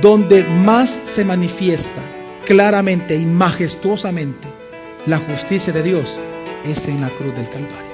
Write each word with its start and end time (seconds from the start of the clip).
donde 0.00 0.44
más 0.44 1.00
se 1.04 1.24
manifiesta 1.24 2.00
claramente 2.46 3.16
y 3.16 3.26
majestuosamente 3.26 4.48
la 5.06 5.18
justicia 5.18 5.72
de 5.72 5.82
Dios 5.82 6.18
es 6.64 6.88
en 6.88 7.00
la 7.00 7.10
cruz 7.10 7.34
del 7.34 7.48
Calvario. 7.48 7.90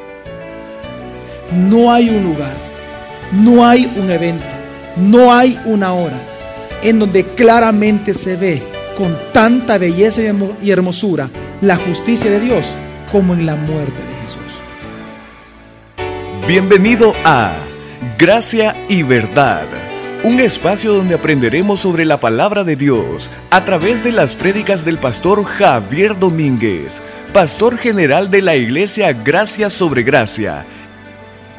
No 1.53 1.93
hay 1.93 2.11
un 2.11 2.25
lugar, 2.25 2.57
no 3.33 3.67
hay 3.67 3.93
un 3.97 4.11
evento, 4.11 4.45
no 4.97 5.33
hay 5.33 5.61
una 5.65 5.93
hora 5.93 6.21
en 6.83 6.99
donde 6.99 7.25
claramente 7.25 8.15
se 8.15 8.37
ve 8.37 8.63
con 8.97 9.17
tanta 9.33 9.79
belleza 9.79 10.23
y 10.63 10.71
hermosura 10.71 11.31
la 11.61 11.77
justicia 11.77 12.31
de 12.31 12.41
Dios 12.41 12.73
como 13.11 13.35
en 13.35 13.47
la 13.47 13.57
muerte 13.57 14.03
de 14.03 14.15
Jesús. 14.23 14.61
Bienvenido 16.47 17.15
a 17.25 17.53
Gracia 18.19 18.77
y 18.89 19.03
Verdad, 19.03 19.67
un 20.27 20.41
espacio 20.41 20.93
donde 20.93 21.15
aprenderemos 21.15 21.79
sobre 21.79 22.05
la 22.05 22.19
palabra 22.19 22.65
de 22.65 22.75
Dios 22.75 23.31
a 23.51 23.65
través 23.65 24.03
de 24.03 24.11
las 24.11 24.35
prédicas 24.35 24.85
del 24.85 24.99
pastor 24.99 25.45
Javier 25.45 26.19
Domínguez, 26.19 27.01
pastor 27.33 27.79
general 27.79 28.29
de 28.29 28.43
la 28.43 28.57
iglesia 28.57 29.13
Gracia 29.13 29.71
sobre 29.71 30.03
Gracia. 30.03 30.67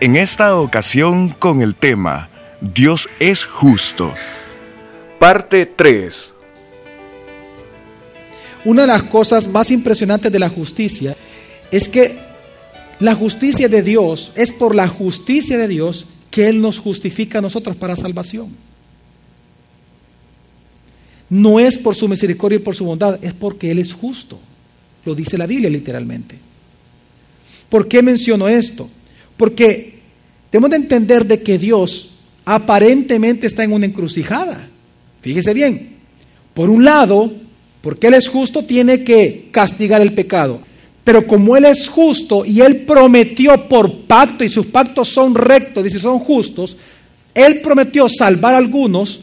En 0.02 0.17
esta 0.17 0.58
ocasión 0.58 1.30
con 1.39 1.61
el 1.61 1.75
tema 1.75 2.27
Dios 2.59 3.08
es 3.22 3.45
justo. 3.45 4.13
Parte 5.17 5.66
3. 5.66 6.34
Una 8.66 8.81
de 8.81 8.88
las 8.89 9.03
cosas 9.03 9.47
más 9.47 9.72
impresionantes 9.72 10.30
de 10.30 10.39
la 10.39 10.49
justicia 10.49 11.16
es 11.72 11.88
que 11.88 12.20
la 12.99 13.16
justicia 13.16 13.70
de 13.70 13.81
Dios 13.81 14.34
es 14.36 14.52
por 14.52 14.75
la 14.75 14.89
justicia 14.89 15.58
de 15.58 15.70
Dios 15.70 16.05
que 16.37 16.47
Él 16.47 16.61
nos 16.61 16.77
justifica 16.77 17.39
a 17.39 17.41
nosotros 17.41 17.75
para 17.77 17.95
salvación. 17.95 18.49
No 21.31 21.59
es 21.59 21.79
por 21.79 21.95
su 21.95 22.07
misericordia 22.07 22.57
y 22.57 22.61
por 22.61 22.75
su 22.75 22.85
bondad, 22.85 23.17
es 23.25 23.33
porque 23.33 23.71
Él 23.71 23.79
es 23.79 23.91
justo. 23.91 24.38
Lo 25.03 25.16
dice 25.16 25.35
la 25.35 25.47
Biblia 25.47 25.67
literalmente. 25.67 26.35
¿Por 27.69 27.88
qué 27.88 28.03
menciono 28.03 28.47
esto? 28.47 28.88
Porque 29.35 29.97
tenemos 30.52 30.69
de 30.69 30.75
entender 30.75 31.25
de 31.25 31.41
que 31.41 31.57
Dios 31.57 32.11
aparentemente 32.45 33.47
está 33.47 33.63
en 33.63 33.73
una 33.73 33.88
encrucijada. 33.88 34.67
Fíjese 35.22 35.55
bien, 35.55 35.95
por 36.53 36.69
un 36.69 36.85
lado, 36.85 37.33
porque 37.81 38.05
Él 38.05 38.13
es 38.13 38.27
justo, 38.27 38.63
tiene 38.63 39.03
que 39.03 39.47
castigar 39.49 40.01
el 40.01 40.13
pecado. 40.13 40.61
Pero 41.08 41.25
como 41.25 41.55
Él 41.55 41.63
es 41.63 41.88
justo 41.88 42.44
y 42.44 42.59
Él 42.59 42.81
prometió 42.81 43.69
por 43.69 44.02
pacto, 44.02 44.44
y 44.44 44.50
sus 44.50 44.66
pactos 44.66 45.08
son 45.08 45.36
rectos, 45.36 45.81
dice, 45.81 46.00
son 46.00 46.19
justos, 46.19 46.75
Él 47.33 47.61
prometió 47.61 48.09
salvar 48.09 48.55
a 48.55 48.58
algunos, 48.58 49.22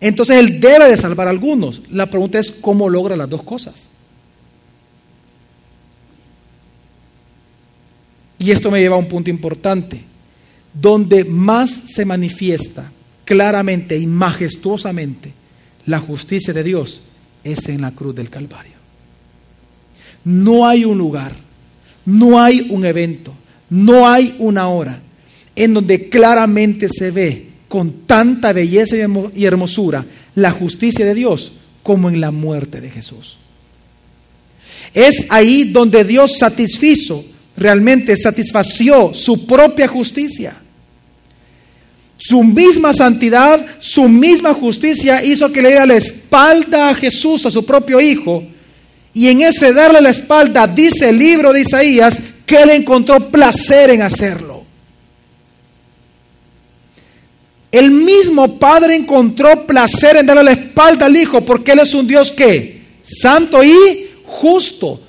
entonces 0.00 0.36
Él 0.36 0.60
debe 0.60 0.88
de 0.88 0.96
salvar 0.96 1.26
a 1.26 1.30
algunos. 1.30 1.82
La 1.90 2.08
pregunta 2.08 2.38
es 2.38 2.52
cómo 2.52 2.88
logra 2.88 3.16
las 3.16 3.28
dos 3.28 3.42
cosas. 3.42 3.90
Y 8.38 8.52
esto 8.52 8.70
me 8.70 8.78
lleva 8.78 8.94
a 8.94 9.00
un 9.00 9.08
punto 9.08 9.28
importante, 9.28 10.04
donde 10.72 11.24
más 11.24 11.68
se 11.68 12.04
manifiesta 12.04 12.92
claramente 13.24 13.98
y 13.98 14.06
majestuosamente 14.06 15.32
la 15.86 15.98
justicia 15.98 16.54
de 16.54 16.62
Dios 16.62 17.00
es 17.42 17.68
en 17.68 17.80
la 17.80 17.90
cruz 17.90 18.14
del 18.14 18.30
Calvario. 18.30 18.73
No 20.24 20.66
hay 20.66 20.84
un 20.84 20.98
lugar, 20.98 21.32
no 22.06 22.40
hay 22.40 22.66
un 22.70 22.84
evento, 22.84 23.34
no 23.70 24.08
hay 24.08 24.34
una 24.38 24.68
hora 24.68 25.00
en 25.56 25.74
donde 25.74 26.08
claramente 26.08 26.88
se 26.88 27.10
ve 27.10 27.46
con 27.68 28.06
tanta 28.06 28.52
belleza 28.52 28.96
y 29.34 29.44
hermosura 29.44 30.04
la 30.34 30.50
justicia 30.50 31.04
de 31.04 31.14
Dios 31.14 31.52
como 31.82 32.08
en 32.08 32.20
la 32.20 32.30
muerte 32.30 32.80
de 32.80 32.90
Jesús. 32.90 33.38
Es 34.92 35.26
ahí 35.28 35.64
donde 35.64 36.04
Dios 36.04 36.38
satisfizo, 36.38 37.24
realmente 37.56 38.16
satisfació 38.16 39.12
su 39.14 39.46
propia 39.46 39.88
justicia. 39.88 40.56
Su 42.16 42.42
misma 42.42 42.92
santidad, 42.92 43.66
su 43.80 44.08
misma 44.08 44.54
justicia 44.54 45.22
hizo 45.24 45.52
que 45.52 45.60
le 45.60 45.70
diera 45.70 45.86
la 45.86 45.96
espalda 45.96 46.90
a 46.90 46.94
Jesús, 46.94 47.44
a 47.44 47.50
su 47.50 47.64
propio 47.64 48.00
Hijo. 48.00 48.44
Y 49.14 49.28
en 49.28 49.42
ese 49.42 49.72
darle 49.72 50.00
la 50.00 50.10
espalda, 50.10 50.66
dice 50.66 51.08
el 51.08 51.18
libro 51.18 51.52
de 51.52 51.60
Isaías, 51.60 52.20
que 52.44 52.62
él 52.62 52.70
encontró 52.70 53.30
placer 53.30 53.90
en 53.90 54.02
hacerlo. 54.02 54.64
El 57.74 57.90
mismo 57.90 58.56
Padre 58.56 58.94
encontró 58.94 59.66
placer 59.66 60.16
en 60.16 60.26
darle 60.26 60.44
la 60.44 60.52
espalda 60.52 61.06
al 61.06 61.16
Hijo, 61.16 61.44
porque 61.44 61.72
Él 61.72 61.80
es 61.80 61.92
un 61.92 62.06
Dios 62.06 62.30
que, 62.30 62.82
santo 63.02 63.64
y 63.64 64.10
justo. 64.24 65.00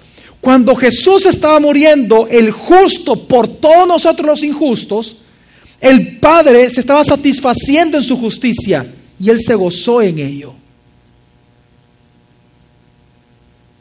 Cuando 0.41 0.73
Jesús 0.73 1.27
estaba 1.27 1.59
muriendo, 1.59 2.27
el 2.27 2.49
justo 2.49 3.27
por 3.27 3.47
todos 3.47 3.87
nosotros 3.87 4.25
los 4.25 4.43
injustos, 4.43 5.17
el 5.79 6.17
Padre 6.17 6.67
se 6.71 6.79
estaba 6.79 7.03
satisfaciendo 7.03 7.99
en 7.99 8.03
su 8.03 8.17
justicia 8.17 8.91
y 9.19 9.29
Él 9.29 9.39
se 9.39 9.53
gozó 9.53 10.01
en 10.01 10.17
ello. 10.17 10.55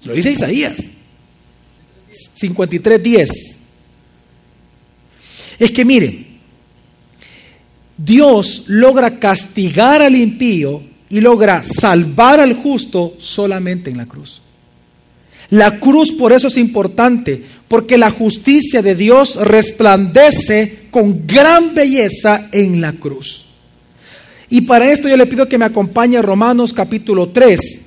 Lo 0.05 0.15
dice 0.15 0.33
Isaías 0.33 0.91
53.10. 2.39 3.57
Es 5.59 5.71
que 5.71 5.85
mire, 5.85 6.27
Dios 7.97 8.65
logra 8.67 9.19
castigar 9.19 10.03
al 10.03 10.17
impío 10.17 10.83
y 11.09 11.21
logra 11.21 11.63
salvar 11.63 12.41
al 12.41 12.55
justo 12.55 13.15
solamente 13.19 13.91
en 13.91 13.99
la 13.99 14.07
cruz. 14.07 14.41
La 15.51 15.79
cruz 15.79 16.11
por 16.11 16.33
eso 16.33 16.49
es 16.49 16.57
importante, 16.57 17.43
porque 17.69 17.99
la 17.99 18.11
justicia 18.11 18.83
de 18.83 18.95
Dios 18.95 19.37
resplandece 19.37 20.87
con 20.91 21.27
gran 21.27 21.75
belleza 21.75 22.49
en 22.51 22.81
la 22.81 22.93
cruz. 22.95 23.47
Y 24.51 24.63
para 24.63 24.91
esto 24.91 25.09
yo 25.09 25.17
le 25.17 25.27
pido 25.27 25.49
que 25.49 25.59
me 25.59 25.65
acompañe 25.65 26.17
a 26.17 26.23
Romanos 26.23 26.73
capítulo 26.73 27.29
3, 27.29 27.81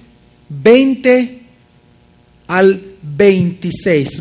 20 0.50 1.47
al 2.47 2.81
26. 3.16 4.19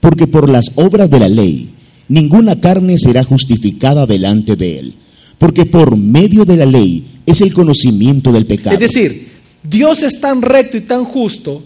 Porque 0.00 0.26
por 0.26 0.48
las 0.48 0.72
obras 0.76 1.10
de 1.10 1.20
la 1.20 1.28
ley 1.28 1.74
ninguna 2.08 2.60
carne 2.60 2.98
será 2.98 3.22
justificada 3.24 4.06
delante 4.06 4.56
de 4.56 4.78
él, 4.78 4.94
porque 5.38 5.66
por 5.66 5.96
medio 5.96 6.44
de 6.44 6.56
la 6.56 6.66
ley 6.66 7.18
es 7.26 7.40
el 7.40 7.52
conocimiento 7.52 8.32
del 8.32 8.46
pecado. 8.46 8.74
Es 8.74 8.80
decir, 8.80 9.28
Dios 9.62 10.02
es 10.02 10.20
tan 10.20 10.42
recto 10.42 10.76
y 10.76 10.82
tan 10.82 11.04
justo 11.04 11.62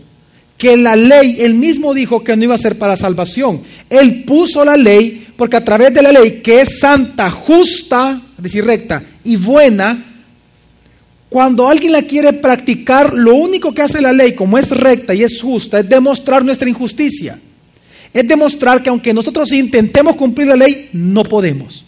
que 0.59 0.77
la 0.77 0.95
ley, 0.97 1.39
él 1.41 1.55
mismo 1.55 1.95
dijo 1.95 2.23
que 2.23 2.37
no 2.37 2.45
iba 2.45 2.55
a 2.55 2.59
ser 2.59 2.79
para 2.79 2.97
salvación. 2.97 3.63
Él 3.91 4.25
puso 4.25 4.65
la 4.65 4.77
ley 4.77 5.27
porque 5.37 5.57
a 5.57 5.65
través 5.65 5.93
de 5.93 6.03
la 6.03 6.13
ley, 6.13 6.41
que 6.43 6.61
es 6.61 6.79
santa, 6.79 7.31
justa, 7.31 8.21
es 8.37 8.43
decir, 8.43 8.65
recta 8.65 9.03
y 9.25 9.37
buena, 9.37 10.12
cuando 11.33 11.67
alguien 11.67 11.93
la 11.93 12.03
quiere 12.03 12.35
practicar, 12.35 13.15
lo 13.15 13.35
único 13.35 13.73
que 13.73 13.81
hace 13.81 14.03
la 14.03 14.13
ley, 14.13 14.35
como 14.35 14.59
es 14.59 14.69
recta 14.69 15.15
y 15.15 15.23
es 15.23 15.41
justa, 15.41 15.81
es 15.81 15.89
demostrar 15.89 16.45
nuestra 16.45 16.69
injusticia. 16.69 17.41
Es 18.13 18.29
demostrar 18.29 18.83
que 18.83 18.91
aunque 18.91 19.15
nosotros 19.15 19.51
intentemos 19.53 20.15
cumplir 20.17 20.49
la 20.49 20.57
ley, 20.57 20.91
no 20.93 21.25
podemos. 21.25 21.87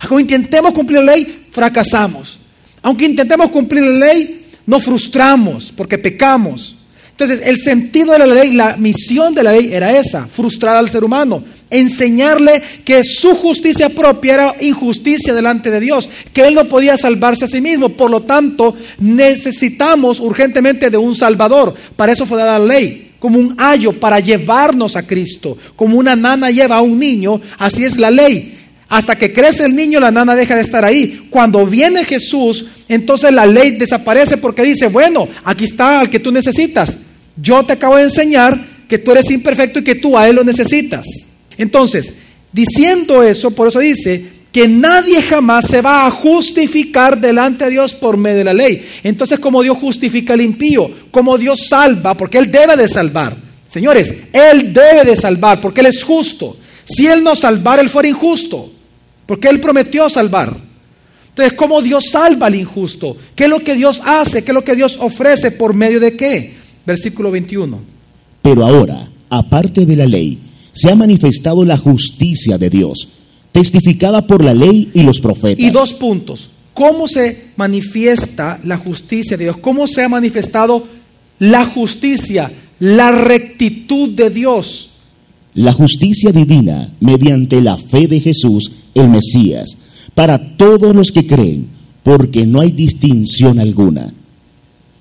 Aunque 0.00 0.22
intentemos 0.22 0.72
cumplir 0.72 1.00
la 1.00 1.14
ley, 1.14 1.48
fracasamos. 1.50 2.38
Aunque 2.80 3.04
intentemos 3.04 3.50
cumplir 3.50 3.84
la 3.84 4.06
ley, 4.06 4.46
nos 4.64 4.84
frustramos 4.84 5.70
porque 5.70 5.98
pecamos. 5.98 6.77
Entonces, 7.20 7.48
el 7.48 7.58
sentido 7.58 8.12
de 8.12 8.20
la 8.20 8.26
ley, 8.26 8.52
la 8.52 8.76
misión 8.76 9.34
de 9.34 9.42
la 9.42 9.50
ley 9.50 9.70
era 9.72 9.98
esa, 9.98 10.28
frustrar 10.28 10.76
al 10.76 10.88
ser 10.88 11.02
humano, 11.02 11.42
enseñarle 11.68 12.62
que 12.84 13.02
su 13.02 13.34
justicia 13.34 13.88
propia 13.88 14.34
era 14.34 14.54
injusticia 14.60 15.34
delante 15.34 15.68
de 15.68 15.80
Dios, 15.80 16.08
que 16.32 16.46
él 16.46 16.54
no 16.54 16.68
podía 16.68 16.96
salvarse 16.96 17.46
a 17.46 17.48
sí 17.48 17.60
mismo, 17.60 17.88
por 17.88 18.08
lo 18.08 18.22
tanto, 18.22 18.76
necesitamos 19.00 20.20
urgentemente 20.20 20.90
de 20.90 20.96
un 20.96 21.16
Salvador. 21.16 21.74
Para 21.96 22.12
eso 22.12 22.24
fue 22.24 22.38
dada 22.38 22.56
la 22.56 22.66
ley, 22.66 23.10
como 23.18 23.40
un 23.40 23.56
ayo 23.58 23.98
para 23.98 24.20
llevarnos 24.20 24.94
a 24.94 25.04
Cristo, 25.04 25.58
como 25.74 25.98
una 25.98 26.14
nana 26.14 26.52
lleva 26.52 26.76
a 26.76 26.82
un 26.82 27.00
niño, 27.00 27.40
así 27.58 27.82
es 27.82 27.98
la 27.98 28.12
ley. 28.12 28.60
Hasta 28.90 29.16
que 29.16 29.32
crece 29.32 29.64
el 29.64 29.74
niño, 29.74 29.98
la 29.98 30.12
nana 30.12 30.36
deja 30.36 30.54
de 30.54 30.62
estar 30.62 30.84
ahí. 30.84 31.26
Cuando 31.30 31.66
viene 31.66 32.04
Jesús, 32.04 32.66
entonces 32.88 33.32
la 33.32 33.44
ley 33.44 33.72
desaparece 33.72 34.36
porque 34.36 34.62
dice, 34.62 34.86
bueno, 34.86 35.28
aquí 35.42 35.64
está 35.64 35.98
al 35.98 36.08
que 36.08 36.20
tú 36.20 36.30
necesitas. 36.30 36.96
Yo 37.40 37.64
te 37.64 37.74
acabo 37.74 37.96
de 37.96 38.04
enseñar 38.04 38.58
que 38.88 38.98
tú 38.98 39.12
eres 39.12 39.30
imperfecto 39.30 39.78
y 39.78 39.84
que 39.84 39.94
tú 39.94 40.16
a 40.16 40.28
Él 40.28 40.36
lo 40.36 40.44
necesitas. 40.44 41.06
Entonces, 41.56 42.14
diciendo 42.52 43.22
eso, 43.22 43.50
por 43.50 43.68
eso 43.68 43.78
dice 43.80 44.38
que 44.50 44.66
nadie 44.66 45.22
jamás 45.22 45.66
se 45.66 45.82
va 45.82 46.06
a 46.06 46.10
justificar 46.10 47.20
delante 47.20 47.66
de 47.66 47.72
Dios 47.72 47.94
por 47.94 48.16
medio 48.16 48.38
de 48.38 48.44
la 48.44 48.54
ley. 48.54 48.84
Entonces, 49.02 49.38
como 49.38 49.62
Dios 49.62 49.76
justifica 49.78 50.32
al 50.32 50.40
impío, 50.40 50.90
como 51.10 51.36
Dios 51.36 51.66
salva, 51.68 52.14
porque 52.14 52.38
Él 52.38 52.50
debe 52.50 52.76
de 52.76 52.88
salvar. 52.88 53.36
Señores, 53.68 54.14
Él 54.32 54.72
debe 54.72 55.04
de 55.04 55.16
salvar 55.16 55.60
porque 55.60 55.80
Él 55.80 55.88
es 55.88 56.02
justo. 56.02 56.56
Si 56.84 57.06
Él 57.06 57.22
no 57.22 57.36
salvara, 57.36 57.82
Él 57.82 57.90
fuera 57.90 58.08
injusto, 58.08 58.72
porque 59.26 59.48
Él 59.48 59.60
prometió 59.60 60.08
salvar. 60.08 60.56
Entonces, 61.28 61.52
¿cómo 61.52 61.82
Dios 61.82 62.06
salva 62.10 62.46
al 62.46 62.54
injusto? 62.54 63.16
¿Qué 63.36 63.44
es 63.44 63.50
lo 63.50 63.60
que 63.60 63.74
Dios 63.74 64.02
hace? 64.04 64.42
¿Qué 64.42 64.50
es 64.50 64.54
lo 64.54 64.64
que 64.64 64.74
Dios 64.74 64.96
ofrece? 64.98 65.52
¿Por 65.52 65.74
medio 65.74 66.00
de 66.00 66.16
qué? 66.16 66.57
Versículo 66.88 67.30
21. 67.30 67.78
Pero 68.40 68.64
ahora, 68.64 69.10
aparte 69.28 69.84
de 69.84 69.94
la 69.94 70.06
ley, 70.06 70.38
se 70.72 70.90
ha 70.90 70.94
manifestado 70.94 71.62
la 71.66 71.76
justicia 71.76 72.56
de 72.56 72.70
Dios, 72.70 73.08
testificada 73.52 74.26
por 74.26 74.42
la 74.42 74.54
ley 74.54 74.90
y 74.94 75.02
los 75.02 75.20
profetas. 75.20 75.62
Y 75.62 75.68
dos 75.68 75.92
puntos. 75.92 76.48
¿Cómo 76.72 77.06
se 77.06 77.48
manifiesta 77.56 78.58
la 78.64 78.78
justicia 78.78 79.36
de 79.36 79.44
Dios? 79.44 79.58
¿Cómo 79.58 79.86
se 79.86 80.02
ha 80.02 80.08
manifestado 80.08 80.88
la 81.38 81.66
justicia, 81.66 82.50
la 82.78 83.12
rectitud 83.12 84.08
de 84.08 84.30
Dios? 84.30 84.88
La 85.52 85.74
justicia 85.74 86.32
divina 86.32 86.94
mediante 87.00 87.60
la 87.60 87.76
fe 87.76 88.06
de 88.06 88.20
Jesús, 88.20 88.72
el 88.94 89.10
Mesías 89.10 89.76
para 90.14 90.56
todos 90.56 90.96
los 90.96 91.12
que 91.12 91.26
creen, 91.26 91.68
porque 92.02 92.46
no 92.46 92.60
hay 92.60 92.72
distinción 92.72 93.60
alguna, 93.60 94.14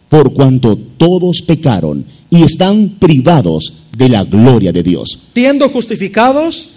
por 0.10 0.34
cuanto 0.34 0.78
todos 0.78 1.42
pecaron 1.46 2.06
y 2.30 2.44
están 2.44 2.98
privados 3.00 3.74
de 3.96 4.10
la 4.10 4.24
gloria 4.24 4.72
de 4.72 4.84
Dios. 4.84 5.20
Siendo 5.34 5.70
justificados 5.70 6.72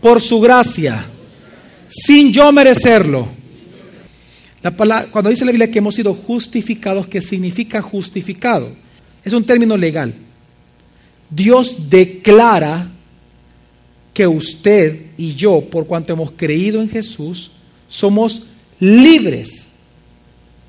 por 0.00 0.20
su 0.20 0.40
gracia, 0.40 1.06
sin 1.88 2.32
yo 2.32 2.52
merecerlo. 2.52 3.28
La 4.62 4.76
palabra, 4.76 5.10
cuando 5.10 5.30
dice 5.30 5.44
la 5.44 5.50
Biblia 5.50 5.70
que 5.70 5.78
hemos 5.78 5.94
sido 5.94 6.14
justificados, 6.14 7.06
¿qué 7.06 7.20
significa 7.20 7.82
justificado? 7.82 8.70
Es 9.24 9.32
un 9.32 9.44
término 9.44 9.76
legal. 9.76 10.14
Dios 11.28 11.90
declara 11.90 12.88
que 14.12 14.26
usted 14.26 15.06
y 15.16 15.34
yo, 15.34 15.62
por 15.62 15.86
cuanto 15.86 16.12
hemos 16.12 16.30
creído 16.30 16.80
en 16.80 16.88
Jesús, 16.88 17.50
somos 17.88 18.42
libres 18.78 19.72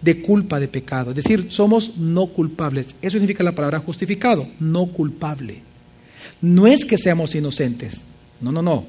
de 0.05 0.21
culpa 0.21 0.59
de 0.59 0.67
pecado. 0.67 1.09
Es 1.09 1.15
decir, 1.15 1.47
somos 1.49 1.97
no 1.97 2.27
culpables. 2.27 2.95
Eso 3.01 3.17
significa 3.17 3.43
la 3.43 3.55
palabra 3.55 3.79
justificado, 3.79 4.47
no 4.59 4.85
culpable. 4.85 5.61
No 6.41 6.67
es 6.67 6.85
que 6.85 6.97
seamos 6.97 7.33
inocentes, 7.33 8.05
no, 8.39 8.51
no, 8.51 8.61
no. 8.61 8.85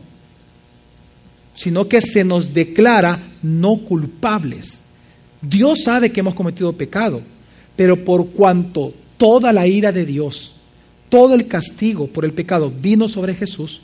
Sino 1.55 1.89
que 1.89 2.03
se 2.03 2.23
nos 2.23 2.53
declara 2.53 3.19
no 3.43 3.79
culpables. 3.79 4.83
Dios 5.41 5.85
sabe 5.85 6.13
que 6.13 6.21
hemos 6.21 6.35
cometido 6.35 6.75
pecado, 6.75 7.23
pero 7.77 8.05
por 8.05 8.29
cuanto 8.29 8.93
toda 9.17 9.55
la 9.55 9.67
ira 9.67 9.93
de 9.93 10.05
Dios, 10.05 10.57
todo 11.09 11.35
el 11.35 11.47
castigo 11.47 12.09
por 12.09 12.27
el 12.27 12.35
pecado 12.35 12.71
vino 12.71 13.09
sobre 13.09 13.35
Jesús, 13.35 13.81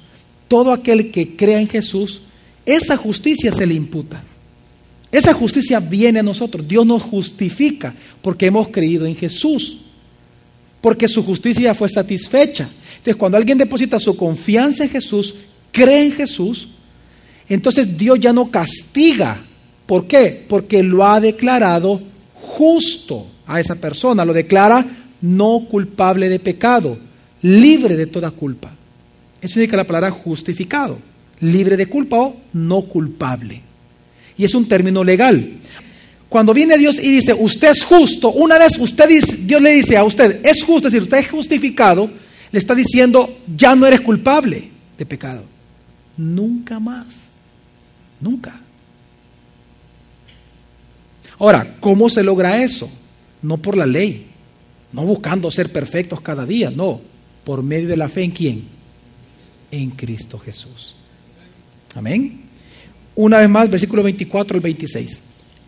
todo 0.49 0.71
aquel 0.71 1.11
que 1.11 1.35
crea 1.35 1.61
en 1.61 1.69
Jesús, 1.69 2.21
esa 2.67 2.99
justicia 2.99 3.51
se 3.53 3.67
le 3.67 3.73
imputa. 3.73 4.23
Esa 5.13 5.35
justicia 5.35 5.79
viene 5.79 6.21
a 6.21 6.23
nosotros. 6.23 6.67
Dios 6.67 6.87
nos 6.87 7.03
justifica 7.03 7.95
porque 8.23 8.47
hemos 8.47 8.69
creído 8.69 9.05
en 9.05 9.15
Jesús. 9.15 9.83
Porque 10.81 11.07
su 11.07 11.23
justicia 11.23 11.75
fue 11.75 11.91
satisfecha. 11.91 12.71
Entonces, 12.97 13.17
cuando 13.17 13.37
alguien 13.37 13.59
deposita 13.59 13.99
su 13.99 14.17
confianza 14.17 14.85
en 14.85 14.91
Jesús, 14.91 15.35
cree 15.71 16.07
en 16.07 16.13
Jesús, 16.13 16.71
entonces 17.47 17.97
Dios 17.97 18.19
ya 18.19 18.33
no 18.33 18.51
castiga. 18.51 19.45
¿Por 19.85 20.07
qué? 20.07 20.47
Porque 20.49 20.83
lo 20.83 21.05
ha 21.07 21.21
declarado 21.21 22.01
justo 22.35 23.27
a 23.47 23.61
esa 23.61 23.75
persona. 23.75 24.25
Lo 24.25 24.33
declara 24.33 24.85
no 25.21 25.67
culpable 25.69 26.31
de 26.31 26.39
pecado, 26.39 26.99
libre 27.43 27.97
de 27.97 28.07
toda 28.07 28.31
culpa. 28.31 28.73
Eso 29.43 29.55
significa 29.55 29.77
la 29.77 29.87
palabra 29.87 30.11
justificado, 30.11 30.99
libre 31.41 31.77
de 31.77 31.87
culpa 31.87 32.17
o 32.19 32.37
no 32.55 32.83
culpable. 32.83 33.72
Y 34.37 34.45
es 34.45 34.55
un 34.55 34.67
término 34.67 35.05
legal. 35.05 35.59
Cuando 36.29 36.55
viene 36.55 36.79
Dios 36.79 36.97
y 36.99 37.17
dice, 37.17 37.35
usted 37.35 37.71
es 37.71 37.85
justo, 37.85 38.31
una 38.31 38.59
vez 38.59 38.79
usted 38.79 39.09
dice, 39.09 39.37
Dios 39.39 39.61
le 39.61 39.75
dice 39.75 39.97
a 39.97 40.05
usted, 40.05 40.41
es 40.45 40.63
justo, 40.63 40.89
es 40.89 40.95
decir, 40.95 41.03
usted 41.03 41.19
es 41.19 41.31
justificado, 41.31 42.11
le 42.51 42.59
está 42.59 42.75
diciendo, 42.75 43.39
ya 43.55 43.75
no 43.75 43.87
eres 43.87 44.01
culpable 44.01 44.71
de 44.97 45.07
pecado. 45.07 45.45
Nunca 46.17 46.81
más. 46.81 47.31
Nunca. 48.21 48.61
Ahora, 51.39 51.77
¿cómo 51.81 52.09
se 52.09 52.23
logra 52.23 52.63
eso? 52.63 52.91
No 53.43 53.59
por 53.59 53.77
la 53.77 53.87
ley, 53.87 54.29
no 54.93 55.03
buscando 55.03 55.51
ser 55.51 55.71
perfectos 55.71 56.21
cada 56.21 56.47
día, 56.47 56.71
no, 56.71 57.01
por 57.45 57.63
medio 57.63 57.89
de 57.89 57.97
la 57.97 58.09
fe 58.09 58.23
en 58.23 58.31
quién? 58.31 58.83
en 59.73 59.91
Cristo 59.91 60.39
Jesús. 60.39 60.95
Amén. 61.97 62.42
Una 63.15 63.39
vez 63.39 63.49
más, 63.49 63.71
versículo 63.71 64.03
24 64.03 64.57
al 64.57 64.61
26. 64.61 65.21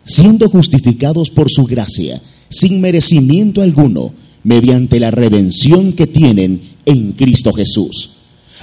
Siendo 0.03 0.49
justificados 0.49 1.29
por 1.29 1.49
su 1.49 1.65
gracia, 1.65 2.21
sin 2.49 2.81
merecimiento 2.81 3.61
alguno, 3.61 4.13
mediante 4.43 4.99
la 4.99 5.11
redención 5.11 5.93
que 5.93 6.07
tienen 6.07 6.61
en 6.85 7.13
Cristo 7.13 7.51
Jesús, 7.51 8.11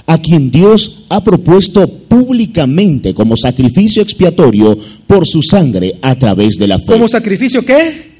a 0.07 0.17
quien 0.17 0.49
Dios 0.49 1.05
ha 1.09 1.23
propuesto 1.23 1.87
públicamente 1.87 3.13
como 3.13 3.35
sacrificio 3.35 4.01
expiatorio 4.01 4.77
por 5.07 5.27
su 5.27 5.41
sangre 5.43 5.95
a 6.01 6.15
través 6.15 6.55
de 6.55 6.67
la 6.67 6.79
fe. 6.79 6.85
¿Como 6.85 7.07
sacrificio 7.07 7.65
qué? 7.65 8.13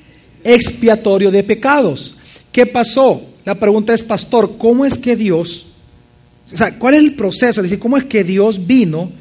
Expiatorio 0.43 1.31
de 1.31 1.43
pecados. 1.43 2.15
¿Qué 2.51 2.65
pasó? 2.65 3.21
La 3.45 3.59
pregunta 3.59 3.93
es, 3.93 4.03
pastor, 4.03 4.55
¿cómo 4.57 4.85
es 4.85 4.97
que 4.97 5.15
Dios 5.15 5.67
o 6.53 6.57
sea, 6.57 6.77
¿cuál 6.77 6.93
es 6.93 6.99
el 7.01 7.15
proceso? 7.15 7.61
Es 7.61 7.63
decir, 7.63 7.79
¿cómo 7.79 7.97
es 7.97 8.05
que 8.05 8.23
Dios 8.23 8.67
vino 8.67 9.11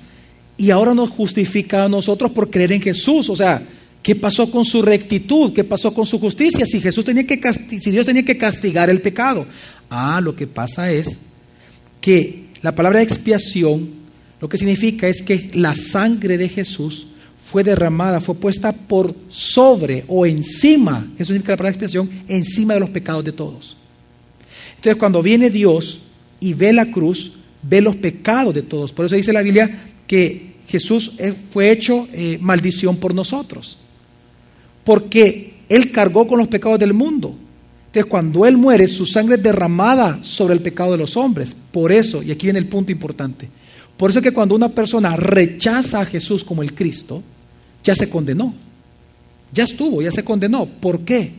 y 0.57 0.71
ahora 0.71 0.95
nos 0.95 1.11
justifica 1.11 1.85
a 1.85 1.89
nosotros 1.89 2.31
por 2.33 2.51
creer 2.51 2.73
en 2.73 2.83
Jesús? 2.83 3.29
O 3.31 3.37
sea, 3.37 3.63
¿qué 4.03 4.15
pasó 4.15 4.51
con 4.51 4.65
su 4.65 4.83
rectitud? 4.83 5.53
¿Qué 5.53 5.65
pasó 5.65 5.93
con 5.93 6.07
su 6.07 6.19
justicia? 6.19 6.67
Si 6.67 6.81
Jesús 6.81 7.05
tenía 7.05 7.27
que 7.27 7.41
si 7.81 7.91
Dios 7.91 8.07
tenía 8.07 8.25
que 8.25 8.39
castigar 8.39 8.91
el 8.91 9.01
pecado. 9.01 9.47
Ah, 9.91 10.21
lo 10.23 10.35
que 10.37 10.47
pasa 10.47 10.91
es 10.93 11.19
que 12.01 12.45
la 12.63 12.75
palabra 12.75 13.03
expiación 13.03 14.03
lo 14.43 14.49
que 14.49 14.59
significa 14.59 15.07
es 15.07 15.23
que 15.23 15.51
la 15.55 15.73
sangre 15.77 16.37
de 16.37 16.49
Jesús 16.49 17.07
fue 17.47 17.63
derramada, 17.63 18.21
fue 18.21 18.35
puesta 18.35 18.73
por 18.73 19.15
sobre 19.29 20.05
o 20.09 20.27
encima, 20.27 21.07
eso 21.15 21.27
significa 21.27 21.53
la 21.53 21.59
palabra 21.59 21.71
expiación, 21.71 22.11
encima 22.27 22.75
de 22.75 22.81
los 22.81 22.91
pecados 22.91 23.25
de 23.25 23.31
todos. 23.31 23.77
Entonces, 24.75 24.99
cuando 24.99 25.23
viene 25.23 25.49
Dios 25.49 26.01
y 26.41 26.55
ve 26.55 26.73
la 26.73 26.87
cruz, 26.87 27.35
ve 27.63 27.81
los 27.81 27.95
pecados 27.95 28.53
de 28.53 28.63
todos. 28.63 28.93
Por 28.93 29.07
eso 29.07 29.15
dice 29.15 29.33
la 29.33 29.43
Biblia 29.43 29.92
que 30.07 30.53
Jesús 30.69 31.13
eh, 31.19 31.35
fue 31.51 31.71
hecho 31.71 32.09
eh, 32.13 32.39
maldición 32.41 32.97
por 32.97 33.15
nosotros. 33.15 33.79
Porque 34.85 35.55
Él 35.69 35.91
cargó 35.91 36.27
con 36.27 36.39
los 36.39 36.49
pecados 36.49 36.79
del 36.79 36.95
mundo. 36.95 37.35
Entonces 37.87 38.11
cuando 38.11 38.47
Él 38.47 38.56
muere, 38.56 38.89
su 38.89 39.05
sangre 39.05 39.37
es 39.37 39.43
derramada 39.43 40.19
sobre 40.23 40.55
el 40.55 40.63
pecado 40.63 40.93
de 40.93 40.99
los 40.99 41.17
hombres. 41.17 41.55
Por 41.71 41.93
eso, 41.93 42.23
y 42.23 42.31
aquí 42.31 42.47
viene 42.47 42.59
el 42.59 42.69
punto 42.69 42.91
importante, 42.91 43.49
por 43.97 44.11
eso 44.11 44.23
que 44.23 44.32
cuando 44.32 44.55
una 44.55 44.71
persona 44.71 45.15
rechaza 45.15 46.01
a 46.01 46.06
Jesús 46.06 46.43
como 46.43 46.63
el 46.63 46.75
Cristo, 46.75 47.23
ya 47.85 47.94
se 47.94 48.09
condenó. 48.09 48.55
Ya 49.53 49.65
estuvo, 49.65 50.01
ya 50.03 50.11
se 50.11 50.25
condenó. 50.25 50.67
¿Por 50.67 51.01
qué? 51.01 51.31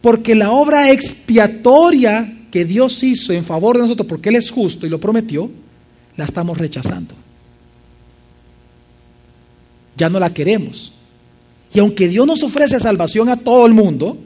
Porque 0.00 0.34
la 0.34 0.50
obra 0.50 0.90
expiatoria 0.92 2.46
que 2.50 2.64
Dios 2.64 3.02
hizo 3.02 3.32
en 3.32 3.44
favor 3.44 3.76
de 3.76 3.82
nosotros 3.82 4.06
porque 4.06 4.28
Él 4.28 4.36
es 4.36 4.50
justo 4.50 4.86
y 4.86 4.90
lo 4.90 5.00
prometió, 5.00 5.50
la 6.16 6.24
estamos 6.24 6.58
rechazando. 6.58 7.14
Ya 9.98 10.08
no 10.08 10.18
la 10.18 10.32
queremos. 10.32 10.92
Y 11.74 11.80
aunque 11.80 12.08
Dios 12.08 12.26
nos 12.26 12.42
ofrece 12.42 12.80
salvación 12.80 13.28
a 13.28 13.36
todo 13.36 13.66
el 13.66 13.74
mundo, 13.74 14.16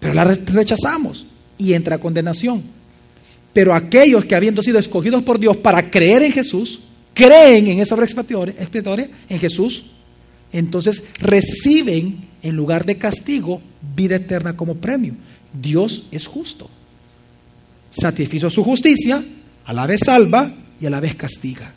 pero 0.00 0.14
la 0.14 0.24
rechazamos 0.24 1.26
y 1.58 1.74
entra 1.74 1.98
condenación. 1.98 2.62
Pero 3.52 3.74
aquellos 3.74 4.24
que 4.24 4.34
habiendo 4.34 4.62
sido 4.62 4.78
escogidos 4.78 5.22
por 5.22 5.38
Dios 5.38 5.58
para 5.58 5.90
creer 5.90 6.22
en 6.22 6.32
Jesús, 6.32 6.80
creen 7.12 7.66
en 7.66 7.80
esa 7.80 7.94
obra 7.94 8.06
expiatoria, 8.06 9.10
en 9.28 9.38
Jesús, 9.38 9.90
entonces 10.52 11.02
reciben 11.18 12.28
en 12.42 12.56
lugar 12.56 12.86
de 12.86 12.96
castigo 12.96 13.60
vida 13.94 14.16
eterna 14.16 14.56
como 14.56 14.76
premio. 14.76 15.14
Dios 15.52 16.06
es 16.10 16.26
justo 16.26 16.70
satisfizo 17.92 18.50
su 18.50 18.64
justicia, 18.64 19.22
a 19.64 19.72
la 19.72 19.86
vez 19.86 20.00
salva 20.04 20.50
y 20.80 20.86
a 20.86 20.90
la 20.90 21.00
vez 21.00 21.14
castiga. 21.14 21.72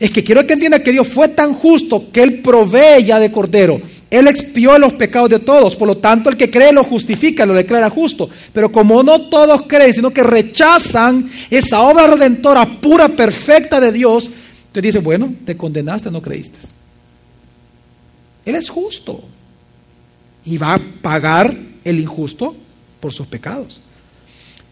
Es 0.00 0.12
que 0.12 0.22
quiero 0.22 0.46
que 0.46 0.52
entienda 0.52 0.78
que 0.78 0.92
Dios 0.92 1.08
fue 1.08 1.28
tan 1.28 1.54
justo 1.54 2.10
que 2.12 2.22
Él 2.22 2.40
provee 2.40 3.02
ya 3.04 3.18
de 3.18 3.32
cordero. 3.32 3.80
Él 4.10 4.28
expió 4.28 4.78
los 4.78 4.92
pecados 4.92 5.28
de 5.28 5.40
todos. 5.40 5.74
Por 5.74 5.88
lo 5.88 5.98
tanto, 5.98 6.30
el 6.30 6.36
que 6.36 6.50
cree 6.50 6.72
lo 6.72 6.84
justifica, 6.84 7.44
lo 7.44 7.54
declara 7.54 7.90
justo. 7.90 8.30
Pero 8.52 8.70
como 8.70 9.02
no 9.02 9.28
todos 9.28 9.62
creen, 9.66 9.92
sino 9.92 10.10
que 10.10 10.22
rechazan 10.22 11.28
esa 11.50 11.80
obra 11.80 12.06
redentora 12.06 12.80
pura, 12.80 13.08
perfecta 13.08 13.80
de 13.80 13.90
Dios, 13.90 14.30
te 14.70 14.80
dice, 14.80 15.00
bueno, 15.00 15.34
te 15.44 15.56
condenaste, 15.56 16.10
no 16.10 16.22
creíste. 16.22 16.58
Él 18.44 18.54
es 18.54 18.70
justo. 18.70 19.24
Y 20.44 20.56
va 20.58 20.74
a 20.74 20.80
pagar 21.02 21.54
el 21.84 21.98
injusto 21.98 22.56
por 23.00 23.12
sus 23.12 23.26
pecados. 23.26 23.80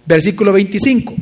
Versículo 0.06 0.52
25. 0.52 1.14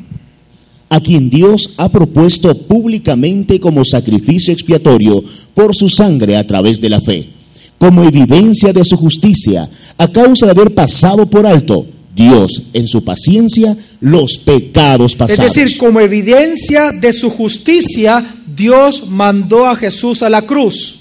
A 0.95 1.01
quien 1.01 1.29
Dios 1.29 1.75
ha 1.77 1.89
propuesto 1.89 2.57
públicamente 2.57 3.59
como 3.59 3.85
sacrificio 3.85 4.53
expiatorio 4.53 5.25
por 5.53 5.75
su 5.75 5.89
sangre 5.89 6.37
a 6.37 6.47
través 6.47 6.81
de 6.81 6.89
la 6.89 7.01
fe, 7.01 7.31
como 7.79 8.05
evidencia 8.05 8.73
de 8.73 8.85
su 8.85 8.97
justicia, 8.97 9.69
a 9.99 10.07
causa 10.07 10.47
de 10.47 10.53
haber 10.53 10.73
pasado 10.73 11.29
por 11.29 11.49
alto 11.49 11.85
Dios 12.15 12.63
en 12.73 12.87
su 12.87 13.03
paciencia 13.03 13.77
los 13.99 14.39
pecados 14.39 15.17
pasados. 15.17 15.47
Es 15.47 15.55
decir, 15.55 15.79
como 15.79 15.99
evidencia 15.99 16.93
de 16.93 17.13
su 17.13 17.29
justicia, 17.29 18.37
Dios 18.47 19.09
mandó 19.09 19.67
a 19.67 19.75
Jesús 19.75 20.23
a 20.23 20.31
la 20.31 20.43
cruz. 20.43 21.01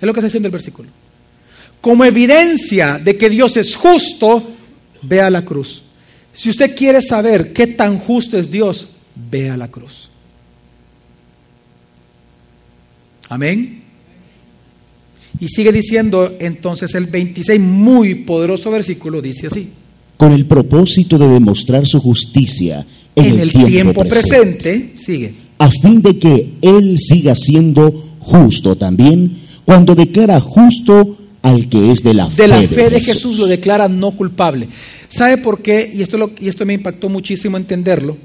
Es 0.00 0.06
lo 0.06 0.14
que 0.14 0.20
está 0.20 0.28
diciendo 0.28 0.46
el 0.46 0.52
versículo. 0.52 0.88
Como 1.82 2.06
evidencia 2.06 2.98
de 3.04 3.18
que 3.18 3.28
Dios 3.28 3.58
es 3.58 3.76
justo, 3.76 4.42
vea 5.02 5.28
la 5.28 5.44
cruz. 5.44 5.82
Si 6.36 6.50
usted 6.50 6.76
quiere 6.76 7.00
saber 7.00 7.54
qué 7.54 7.66
tan 7.66 7.98
justo 7.98 8.38
es 8.38 8.50
Dios, 8.50 8.88
vea 9.30 9.56
la 9.56 9.68
cruz. 9.68 10.10
Amén. 13.30 13.82
Y 15.40 15.48
sigue 15.48 15.72
diciendo 15.72 16.36
entonces 16.38 16.94
el 16.94 17.06
26, 17.06 17.58
muy 17.58 18.16
poderoso 18.16 18.70
versículo, 18.70 19.22
dice 19.22 19.46
así. 19.46 19.70
Con 20.18 20.32
el 20.32 20.44
propósito 20.44 21.16
de 21.16 21.26
demostrar 21.26 21.86
su 21.86 22.00
justicia 22.00 22.86
en, 23.14 23.38
el, 23.38 23.50
tiempo, 23.52 24.04
presente, 24.04 24.92
sigue. 24.96 25.34
A 25.58 25.70
fin 25.70 26.02
de 26.02 26.18
que 26.18 26.52
Él 26.60 26.98
siga 26.98 27.34
siendo 27.34 28.16
justo 28.20 28.76
también 28.76 29.38
cuando 29.64 29.94
declara 29.94 30.38
justo 30.38 31.16
al 31.46 31.68
que 31.68 31.92
es 31.92 32.02
de 32.02 32.12
la 32.12 32.28
fe. 32.28 32.42
De 32.42 32.48
la 32.48 32.62
fe 32.62 32.90
de, 32.90 33.00
Jesús. 33.00 33.38
lo 33.38 33.46
declara 33.46 33.88
no 33.88 34.16
culpable. 34.16 34.68
¿Sabe 35.08 35.38
por 35.38 35.62
qué? 35.62 35.88
Y 35.92 36.02
esto, 36.02 36.18
lo, 36.18 36.32
y 36.38 36.48
esto 36.48 36.66
me 36.66 36.74
impactó 36.74 37.08
muchísimo 37.08 37.56
entenderlo. 37.56 38.16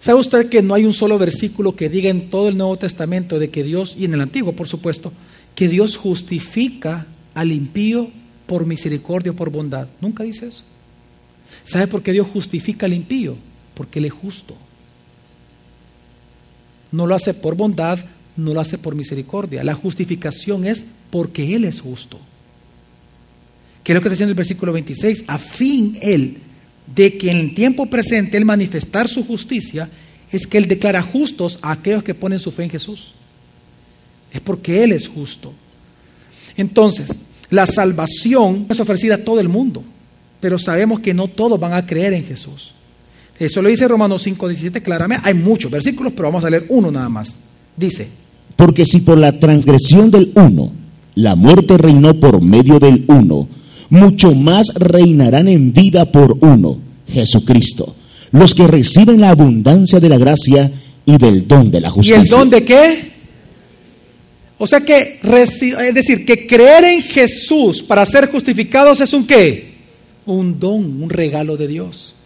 ¿Sabe 0.00 0.18
usted 0.18 0.48
que 0.48 0.62
no 0.62 0.74
hay 0.74 0.84
un 0.84 0.92
solo 0.92 1.16
versículo 1.16 1.76
que 1.76 1.88
diga 1.88 2.10
en 2.10 2.28
todo 2.28 2.48
el 2.48 2.56
Nuevo 2.56 2.76
Testamento 2.76 3.38
de 3.38 3.50
que 3.50 3.62
Dios, 3.62 3.94
y 3.96 4.04
en 4.04 4.14
el 4.14 4.20
Antiguo 4.20 4.52
por 4.52 4.68
supuesto, 4.68 5.12
que 5.54 5.68
Dios 5.68 5.96
justifica 5.96 7.06
al 7.34 7.52
impío 7.52 8.10
por 8.46 8.66
misericordia 8.66 9.32
o 9.32 9.36
por 9.36 9.50
bondad? 9.50 9.86
Nunca 10.00 10.24
dice 10.24 10.48
eso. 10.48 10.64
¿Sabe 11.64 11.86
por 11.86 12.02
qué 12.02 12.12
Dios 12.12 12.26
justifica 12.32 12.86
al 12.86 12.94
impío? 12.94 13.36
Porque 13.74 14.00
Él 14.00 14.06
es 14.06 14.12
justo. 14.12 14.56
No 16.90 17.06
lo 17.06 17.14
hace 17.14 17.34
por 17.34 17.54
bondad, 17.54 18.00
no 18.38 18.54
lo 18.54 18.60
hace 18.60 18.78
por 18.78 18.94
misericordia. 18.94 19.64
La 19.64 19.74
justificación 19.74 20.64
es 20.64 20.86
porque 21.10 21.54
Él 21.56 21.64
es 21.64 21.80
justo. 21.80 22.18
¿Qué 23.82 23.92
es 23.92 23.94
lo 23.94 24.00
que 24.00 24.08
está 24.08 24.14
diciendo 24.14 24.30
el 24.30 24.36
versículo 24.36 24.72
26? 24.72 25.24
A 25.26 25.38
fin 25.38 25.98
Él 26.00 26.38
de 26.94 27.18
que 27.18 27.30
en 27.30 27.38
el 27.38 27.54
tiempo 27.54 27.86
presente 27.86 28.36
Él 28.36 28.44
manifestar 28.44 29.08
su 29.08 29.26
justicia 29.26 29.90
es 30.30 30.46
que 30.46 30.56
Él 30.56 30.66
declara 30.66 31.02
justos 31.02 31.58
a 31.62 31.72
aquellos 31.72 32.04
que 32.04 32.14
ponen 32.14 32.38
su 32.38 32.52
fe 32.52 32.64
en 32.64 32.70
Jesús. 32.70 33.12
Es 34.32 34.40
porque 34.40 34.84
Él 34.84 34.92
es 34.92 35.08
justo. 35.08 35.52
Entonces, 36.56 37.08
la 37.50 37.66
salvación 37.66 38.66
es 38.70 38.78
ofrecida 38.78 39.16
a 39.16 39.24
todo 39.24 39.40
el 39.40 39.48
mundo, 39.48 39.82
pero 40.40 40.58
sabemos 40.58 41.00
que 41.00 41.12
no 41.12 41.26
todos 41.26 41.58
van 41.58 41.72
a 41.72 41.84
creer 41.84 42.12
en 42.12 42.24
Jesús. 42.24 42.72
Eso 43.36 43.62
lo 43.62 43.68
dice 43.68 43.88
Romanos 43.88 44.24
5:17 44.24 44.80
claramente. 44.80 45.26
Hay 45.26 45.34
muchos 45.34 45.70
versículos, 45.70 46.12
pero 46.12 46.28
vamos 46.28 46.44
a 46.44 46.50
leer 46.50 46.66
uno 46.68 46.92
nada 46.92 47.08
más. 47.08 47.38
Dice, 47.76 48.08
porque 48.58 48.84
si 48.84 49.02
por 49.02 49.18
la 49.18 49.38
transgresión 49.38 50.10
del 50.10 50.32
uno 50.34 50.72
la 51.14 51.36
muerte 51.36 51.78
reinó 51.78 52.18
por 52.18 52.42
medio 52.42 52.80
del 52.80 53.04
uno, 53.06 53.48
mucho 53.88 54.34
más 54.34 54.74
reinarán 54.74 55.46
en 55.46 55.72
vida 55.72 56.10
por 56.10 56.36
uno, 56.40 56.78
Jesucristo, 57.06 57.94
los 58.32 58.56
que 58.56 58.66
reciben 58.66 59.20
la 59.20 59.30
abundancia 59.30 60.00
de 60.00 60.08
la 60.08 60.18
gracia 60.18 60.72
y 61.06 61.18
del 61.18 61.46
don 61.46 61.70
de 61.70 61.80
la 61.80 61.88
justicia. 61.88 62.18
¿Y 62.18 62.20
el 62.20 62.26
don 62.28 62.50
de 62.50 62.64
qué? 62.64 63.12
O 64.58 64.66
sea 64.66 64.80
que, 64.80 65.20
es 65.22 65.94
decir, 65.94 66.26
que 66.26 66.44
creer 66.44 66.82
en 66.82 67.02
Jesús 67.02 67.80
para 67.80 68.04
ser 68.04 68.28
justificados 68.28 69.00
es 69.00 69.12
un 69.12 69.24
qué? 69.24 69.74
Un 70.26 70.58
don, 70.58 71.00
un 71.00 71.10
regalo 71.10 71.56
de 71.56 71.68
Dios. 71.68 72.16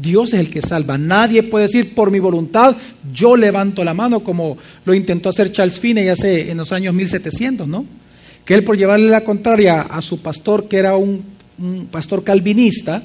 Dios 0.00 0.32
es 0.32 0.40
el 0.40 0.50
que 0.50 0.62
salva. 0.62 0.98
Nadie 0.98 1.42
puede 1.42 1.66
decir 1.66 1.94
por 1.94 2.10
mi 2.10 2.18
voluntad, 2.18 2.76
yo 3.12 3.36
levanto 3.36 3.84
la 3.84 3.94
mano 3.94 4.20
como 4.20 4.56
lo 4.84 4.94
intentó 4.94 5.28
hacer 5.28 5.52
Charles 5.52 5.80
Finney 5.80 6.08
hace 6.08 6.50
en 6.50 6.58
los 6.58 6.72
años 6.72 6.94
1700, 6.94 7.66
¿no? 7.66 7.84
que 8.44 8.54
él 8.54 8.64
por 8.64 8.76
llevarle 8.76 9.08
la 9.08 9.22
contraria 9.22 9.82
a 9.82 10.02
su 10.02 10.20
pastor, 10.20 10.68
que 10.68 10.78
era 10.78 10.96
un, 10.96 11.22
pastor 11.90 12.24
calvinista, 12.24 13.02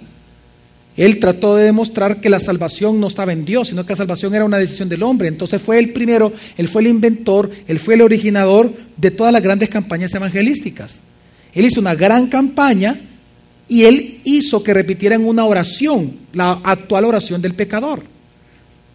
él 0.98 1.20
trató 1.20 1.56
de 1.56 1.66
demostrar 1.66 2.22
que 2.22 2.30
la 2.30 2.40
salvación 2.40 3.02
no 3.02 3.08
estaba 3.08 3.34
en 3.34 3.44
Dios, 3.44 3.68
sino 3.68 3.86
que 3.86 3.92
la 3.92 3.98
salvación 3.98 4.34
era 4.34 4.46
una 4.46 4.58
decisión 4.58 4.88
del 4.88 5.04
hombre. 5.04 5.28
Entonces 5.28 5.62
fue 5.62 5.78
el 5.78 5.92
primero, 5.92 6.32
él 6.56 6.70
fue 6.70 6.82
el 6.82 6.88
inventor, 6.88 7.52
él 7.68 7.80
fue 7.80 7.96
el 7.96 8.02
originador 8.02 8.74
de 8.96 9.12
todas 9.12 9.34
las 9.34 9.42
grandes 9.42 9.70
campañas 9.70 10.14
evangelísticas. 10.14 11.02
Él 11.54 11.66
hizo 11.66 11.82
una 11.82 11.96
gran 11.96 12.28
campaña 12.28 12.98
y 13.68 13.84
él 13.84 14.22
hizo 14.24 14.64
que 14.64 14.74
repitieran 14.74 15.26
una 15.26 15.46
oración, 15.46 16.14
la 16.34 16.60
actual 16.64 17.06
oración 17.06 17.42
del 17.42 17.54
pecador 17.54 18.16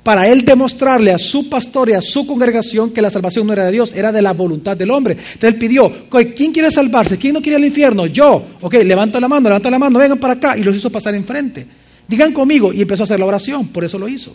para 0.02 0.26
él 0.28 0.44
demostrarle 0.44 1.12
a 1.12 1.18
su 1.18 1.48
pastor 1.48 1.90
y 1.90 1.92
a 1.92 2.02
su 2.02 2.26
congregación 2.26 2.90
que 2.90 3.02
la 3.02 3.10
salvación 3.10 3.46
no 3.46 3.52
era 3.52 3.66
de 3.66 3.72
Dios, 3.72 3.92
era 3.92 4.10
de 4.10 4.22
la 4.22 4.32
voluntad 4.32 4.76
del 4.76 4.90
hombre. 4.90 5.12
Entonces 5.12 5.42
él 5.50 5.56
pidió, 5.56 5.92
¿quién 6.34 6.52
quiere 6.52 6.70
salvarse? 6.70 7.18
¿Quién 7.18 7.34
no 7.34 7.42
quiere 7.42 7.58
el 7.58 7.64
infierno? 7.66 8.06
Yo. 8.06 8.44
Ok, 8.62 8.74
levanta 8.84 9.20
la 9.20 9.28
mano, 9.28 9.50
levanta 9.50 9.70
la 9.70 9.78
mano, 9.78 9.98
vengan 9.98 10.18
para 10.18 10.34
acá. 10.34 10.56
Y 10.56 10.62
los 10.62 10.74
hizo 10.74 10.90
pasar 10.90 11.14
enfrente. 11.14 11.66
Digan 12.08 12.32
conmigo. 12.32 12.72
Y 12.72 12.80
empezó 12.80 13.02
a 13.02 13.04
hacer 13.04 13.20
la 13.20 13.26
oración, 13.26 13.68
por 13.68 13.84
eso 13.84 13.98
lo 13.98 14.08
hizo. 14.08 14.34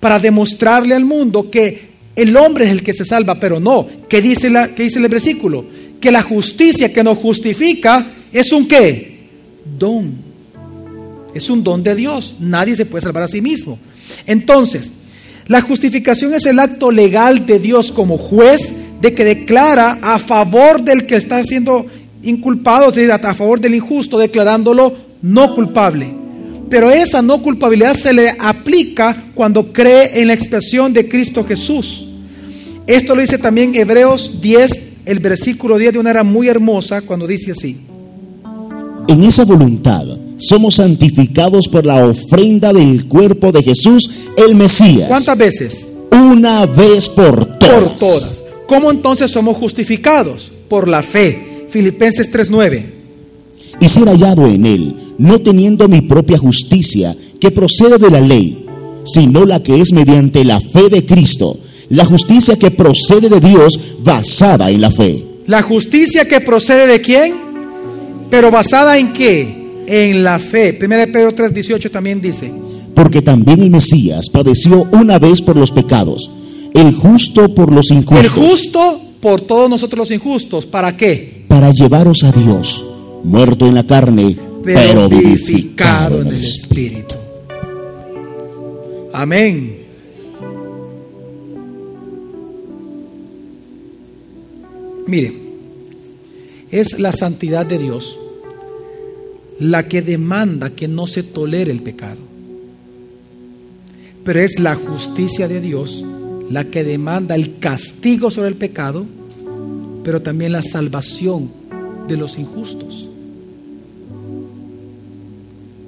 Para 0.00 0.18
demostrarle 0.18 0.94
al 0.94 1.04
mundo 1.04 1.50
que 1.50 1.92
el 2.16 2.34
hombre 2.36 2.64
es 2.64 2.72
el 2.72 2.82
que 2.82 2.94
se 2.94 3.04
salva, 3.04 3.38
pero 3.38 3.60
no. 3.60 3.86
¿Qué 4.08 4.22
dice, 4.22 4.48
la, 4.48 4.68
qué 4.68 4.84
dice 4.84 4.98
el 4.98 5.08
versículo? 5.08 5.66
Que 6.02 6.12
la 6.12 6.22
justicia 6.22 6.92
que 6.92 7.02
nos 7.02 7.16
justifica 7.16 8.06
es 8.30 8.52
un 8.52 8.68
qué? 8.68 9.28
Don 9.78 10.32
es 11.34 11.50
un 11.50 11.62
don 11.62 11.82
de 11.82 11.94
Dios. 11.94 12.36
Nadie 12.40 12.76
se 12.76 12.86
puede 12.86 13.02
salvar 13.02 13.24
a 13.24 13.28
sí 13.28 13.40
mismo. 13.40 13.78
Entonces, 14.26 14.92
la 15.46 15.60
justificación 15.60 16.34
es 16.34 16.46
el 16.46 16.58
acto 16.58 16.90
legal 16.90 17.46
de 17.46 17.58
Dios 17.58 17.92
como 17.92 18.16
juez 18.16 18.72
de 19.00 19.14
que 19.14 19.24
declara 19.24 19.98
a 20.02 20.18
favor 20.18 20.82
del 20.82 21.06
que 21.06 21.16
está 21.16 21.42
siendo 21.44 21.86
inculpado, 22.22 22.88
es 22.88 22.94
decir, 22.94 23.10
a 23.10 23.34
favor 23.34 23.60
del 23.60 23.74
injusto, 23.74 24.18
declarándolo 24.18 24.94
no 25.22 25.54
culpable. 25.54 26.14
Pero 26.70 26.90
esa 26.90 27.20
no 27.20 27.42
culpabilidad 27.42 27.94
se 27.94 28.12
le 28.12 28.30
aplica 28.38 29.24
cuando 29.34 29.72
cree 29.72 30.20
en 30.20 30.28
la 30.28 30.34
expresión 30.34 30.92
de 30.92 31.08
Cristo 31.08 31.44
Jesús. 31.44 32.08
Esto 32.86 33.14
lo 33.14 33.20
dice 33.20 33.38
también 33.38 33.74
Hebreos 33.74 34.40
10, 34.40 34.91
el 35.04 35.18
versículo 35.18 35.78
10 35.78 35.94
de 35.94 35.98
una 35.98 36.10
era 36.10 36.24
muy 36.24 36.48
hermosa, 36.48 37.02
cuando 37.02 37.26
dice 37.26 37.52
así. 37.52 37.76
En 39.08 39.24
esa 39.24 39.44
voluntad 39.44 40.04
somos 40.38 40.76
santificados 40.76 41.68
por 41.68 41.86
la 41.86 42.06
ofrenda 42.06 42.72
del 42.72 43.06
cuerpo 43.06 43.52
de 43.52 43.62
Jesús, 43.62 44.10
el 44.36 44.54
Mesías. 44.54 45.08
¿Cuántas 45.08 45.38
veces? 45.38 45.88
Una 46.10 46.66
vez 46.66 47.08
por 47.08 47.58
todas. 47.58 47.74
Por 47.74 47.96
todas. 47.98 48.42
¿Cómo 48.66 48.90
entonces 48.90 49.30
somos 49.30 49.56
justificados? 49.56 50.52
Por 50.68 50.88
la 50.88 51.02
fe. 51.02 51.66
Filipenses 51.68 52.30
3:9. 52.30 52.86
Y 53.80 53.88
ser 53.88 54.08
hallado 54.08 54.46
en 54.46 54.66
él, 54.66 54.96
no 55.18 55.40
teniendo 55.40 55.88
mi 55.88 56.02
propia 56.02 56.38
justicia, 56.38 57.16
que 57.40 57.50
procede 57.50 57.98
de 57.98 58.10
la 58.10 58.20
ley, 58.20 58.66
sino 59.04 59.44
la 59.44 59.62
que 59.62 59.80
es 59.80 59.92
mediante 59.92 60.44
la 60.44 60.60
fe 60.60 60.88
de 60.88 61.04
Cristo, 61.04 61.58
la 61.92 62.04
justicia 62.04 62.56
que 62.56 62.70
procede 62.70 63.28
de 63.28 63.40
Dios 63.40 63.96
basada 64.00 64.70
en 64.70 64.80
la 64.80 64.90
fe. 64.90 65.24
¿La 65.46 65.62
justicia 65.62 66.26
que 66.26 66.40
procede 66.40 66.86
de 66.86 67.00
quién? 67.00 67.34
Pero 68.30 68.50
basada 68.50 68.98
en 68.98 69.12
qué? 69.12 69.62
en 69.86 70.22
la 70.22 70.38
fe. 70.38 70.78
1 70.80 71.12
Pedro 71.12 71.34
3:18 71.34 71.90
también 71.90 72.20
dice. 72.20 72.52
Porque 72.94 73.22
también 73.22 73.60
el 73.60 73.70
Mesías 73.70 74.28
padeció 74.28 74.86
una 74.92 75.18
vez 75.18 75.40
por 75.40 75.56
los 75.56 75.70
pecados, 75.70 76.30
el 76.74 76.94
justo 76.94 77.54
por 77.54 77.72
los 77.72 77.90
injustos. 77.90 78.24
El 78.24 78.30
justo 78.30 79.00
por 79.20 79.40
todos 79.42 79.70
nosotros 79.70 79.98
los 79.98 80.10
injustos. 80.10 80.66
¿Para 80.66 80.96
qué? 80.96 81.44
Para 81.48 81.70
llevaros 81.72 82.22
a 82.24 82.32
Dios, 82.32 82.84
muerto 83.24 83.66
en 83.66 83.74
la 83.74 83.86
carne, 83.86 84.36
pero, 84.62 85.08
vivificado 85.08 86.20
en 86.20 86.28
el 86.28 86.40
Espíritu. 86.40 87.16
Amén. 89.12 89.81
Mire, 95.06 95.32
es 96.70 96.98
la 96.98 97.12
santidad 97.12 97.66
de 97.66 97.78
Dios 97.78 98.18
la 99.58 99.86
que 99.86 100.02
demanda 100.02 100.70
que 100.70 100.88
no 100.88 101.06
se 101.06 101.22
tolere 101.22 101.70
el 101.70 101.82
pecado. 101.82 102.18
Pero 104.24 104.40
es 104.40 104.58
la 104.58 104.74
justicia 104.74 105.48
de 105.48 105.60
Dios 105.60 106.04
la 106.50 106.64
que 106.64 106.84
demanda 106.84 107.34
el 107.34 107.58
castigo 107.58 108.30
sobre 108.30 108.48
el 108.48 108.56
pecado, 108.56 109.06
pero 110.04 110.22
también 110.22 110.52
la 110.52 110.62
salvación 110.62 111.50
de 112.08 112.16
los 112.16 112.38
injustos. 112.38 113.08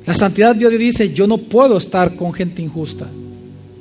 La 0.07 0.15
santidad 0.15 0.53
de 0.53 0.61
Dios 0.61 0.79
dice, 0.79 1.13
yo 1.13 1.27
no 1.27 1.39
puedo 1.39 1.77
estar 1.77 2.15
con 2.15 2.33
gente 2.33 2.63
injusta, 2.63 3.07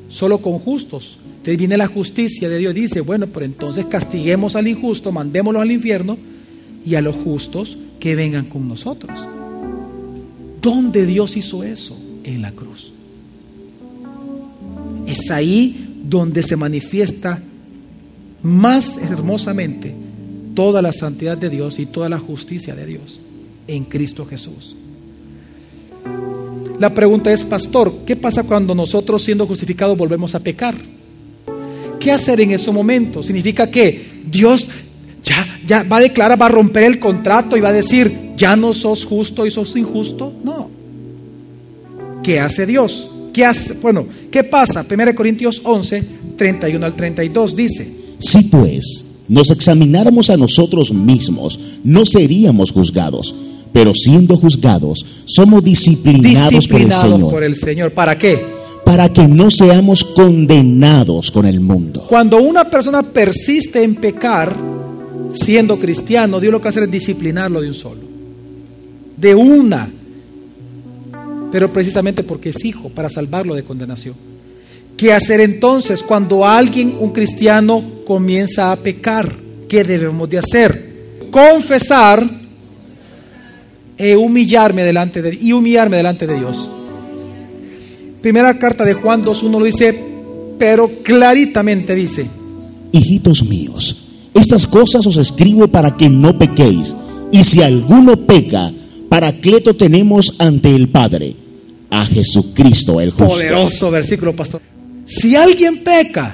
solo 0.10 0.40
con 0.40 0.60
justos. 0.60 1.20
Entonces 1.44 1.58
viene 1.58 1.76
la 1.76 1.88
justicia 1.88 2.48
de 2.48 2.58
Dios 2.58 2.74
dice, 2.74 3.02
bueno, 3.02 3.28
pero 3.28 3.46
entonces 3.46 3.86
castiguemos 3.88 4.56
al 4.56 4.66
injusto, 4.66 5.12
mandémoslo 5.12 5.60
al 5.60 5.74
infierno 5.74 6.18
y 6.86 6.96
a 6.96 7.02
los 7.02 7.18
justos 7.18 7.78
que 8.00 8.16
vengan 8.16 8.46
con 8.46 8.66
nosotros. 8.70 9.28
¿Dónde 10.62 11.06
Dios 11.06 11.36
hizo 11.36 11.66
eso? 11.66 12.00
En 12.24 12.42
la 12.42 12.54
cruz. 12.54 12.94
Es 15.06 15.30
ahí 15.32 16.00
donde 16.06 16.44
se 16.44 16.56
manifiesta 16.56 17.44
más 18.42 18.98
hermosamente 19.00 19.94
toda 20.56 20.82
la 20.82 20.94
santidad 20.94 21.38
de 21.38 21.50
Dios 21.50 21.78
y 21.78 21.88
toda 21.88 22.08
la 22.08 22.20
justicia 22.20 22.74
de 22.74 22.86
Dios 22.86 23.20
en 23.68 23.84
Cristo 23.84 24.26
Jesús. 24.26 24.78
La 26.80 26.94
pregunta 26.94 27.34
es, 27.34 27.44
pastor, 27.44 27.94
¿qué 28.06 28.16
pasa 28.16 28.44
cuando 28.44 28.74
nosotros 28.74 29.22
siendo 29.22 29.46
justificados 29.46 29.98
volvemos 29.98 30.36
a 30.36 30.40
pecar? 30.40 30.76
¿Qué 32.04 32.12
hacer 32.12 32.42
en 32.42 32.52
ese 32.52 32.70
momento? 32.70 33.24
¿Significa 33.24 33.72
que 33.72 34.24
Dios 34.30 34.68
ya, 35.24 35.48
ya 35.66 35.84
va 35.84 35.98
a 35.98 36.02
declarar, 36.02 36.42
va 36.42 36.48
a 36.48 36.50
romper 36.50 36.84
el 36.84 37.00
contrato 37.00 37.56
y 37.56 37.62
va 37.62 37.70
a 37.70 37.74
decir, 37.74 38.34
ya 38.36 38.58
no 38.58 38.74
sos 38.74 39.06
justo 39.06 39.46
y 39.46 39.52
sos 39.52 39.74
injusto? 39.78 40.34
No. 40.44 40.70
¿Qué 42.22 42.42
hace 42.42 42.66
Dios? 42.66 43.10
¿Qué 43.32 43.46
hace? 43.46 43.76
Bueno, 43.76 44.06
¿qué 44.30 44.44
pasa? 44.44 44.86
1 44.90 45.16
Corintios 45.16 45.62
11, 45.64 46.04
31 46.36 46.86
al 46.86 46.94
32 46.94 47.56
dice. 47.56 47.90
Si 48.20 48.44
pues 48.44 49.06
nos 49.30 49.50
examináramos 49.52 50.30
a 50.30 50.36
nosotros 50.36 50.92
mismos, 50.92 51.58
no 51.86 52.06
seríamos 52.06 52.74
juzgados 52.74 53.34
pero 53.74 53.92
siendo 53.96 54.38
juzgados, 54.38 55.04
somos 55.26 55.64
disciplinados, 55.64 56.68
por, 56.68 56.80
el 56.80 56.92
Señor. 56.92 57.32
por 57.32 57.44
el 57.44 57.56
Señor. 57.56 57.92
¿Para 57.92 58.20
qué? 58.20 58.53
Para 58.86 59.12
que 59.12 59.28
no 59.28 59.50
seamos 59.50 60.04
condenados 60.04 61.32
con 61.32 61.46
el 61.46 61.60
mundo. 61.60 62.06
Cuando 62.08 62.38
una 62.38 62.66
persona 62.70 63.02
persiste 63.02 63.82
en 63.82 63.96
pecar, 63.96 64.56
siendo 65.30 65.80
cristiano, 65.80 66.40
Dios 66.40 66.52
lo 66.52 66.62
que 66.62 66.68
hace 66.68 66.84
es 66.84 66.92
disciplinarlo 66.92 67.62
de 67.62 67.68
un 67.68 67.74
solo. 67.74 68.02
De 69.18 69.34
una. 69.34 69.90
Pero 71.52 71.72
precisamente 71.72 72.24
porque 72.24 72.50
es 72.50 72.64
hijo, 72.66 72.90
para 72.90 73.10
salvarlo 73.10 73.56
de 73.56 73.64
condenación. 73.64 74.16
¿Qué 74.98 75.14
hacer 75.14 75.42
entonces 75.42 76.04
cuando 76.04 76.46
alguien, 76.46 76.96
un 77.00 77.12
cristiano, 77.12 77.84
comienza 78.06 78.72
a 78.72 78.76
pecar? 78.76 79.34
¿Qué 79.68 79.84
debemos 79.84 80.30
de 80.30 80.38
hacer? 80.38 80.94
Confesar 81.32 82.24
e 83.98 84.16
humillarme 84.16 84.84
delante 84.84 85.22
de, 85.22 85.38
y 85.40 85.52
humillarme 85.52 85.98
delante 85.98 86.28
de 86.28 86.36
Dios. 86.36 86.70
Primera 88.24 88.58
carta 88.58 88.86
de 88.86 88.94
Juan 88.94 89.22
2.1 89.22 89.60
lo 89.60 89.66
dice, 89.66 90.02
pero 90.58 90.90
claritamente 91.04 91.94
dice, 91.94 92.26
Hijitos 92.94 93.44
míos, 93.44 94.06
estas 94.34 94.66
cosas 94.66 95.06
os 95.06 95.18
escribo 95.18 95.68
para 95.68 95.98
que 95.98 96.08
no 96.08 96.38
pequéis, 96.40 96.96
y 97.34 97.44
si 97.44 97.62
alguno 97.62 98.16
peca, 98.16 98.72
paracleto 99.10 99.76
tenemos 99.76 100.36
ante 100.40 100.74
el 100.74 100.88
Padre, 100.88 101.36
a 101.90 102.06
Jesucristo 102.06 103.02
el 103.02 103.12
justo. 103.12 103.28
Poderoso 103.28 103.92
versículo, 103.92 104.34
pastor. 104.34 104.62
Si 105.06 105.36
alguien 105.36 105.84
peca, 105.84 106.34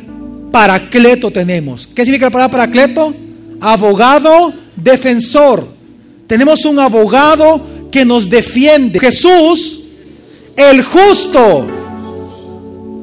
paracleto 0.52 1.32
tenemos. 1.32 1.88
¿Qué 1.88 2.06
significa 2.06 2.28
la 2.28 2.32
palabra 2.32 2.52
paracleto? 2.52 3.16
Abogado, 3.62 4.54
defensor. 4.76 5.68
Tenemos 6.28 6.66
un 6.66 6.78
abogado 6.78 7.90
que 7.92 8.06
nos 8.06 8.30
defiende. 8.30 9.00
Jesús, 9.00 9.80
el 10.56 10.84
justo. 10.84 11.79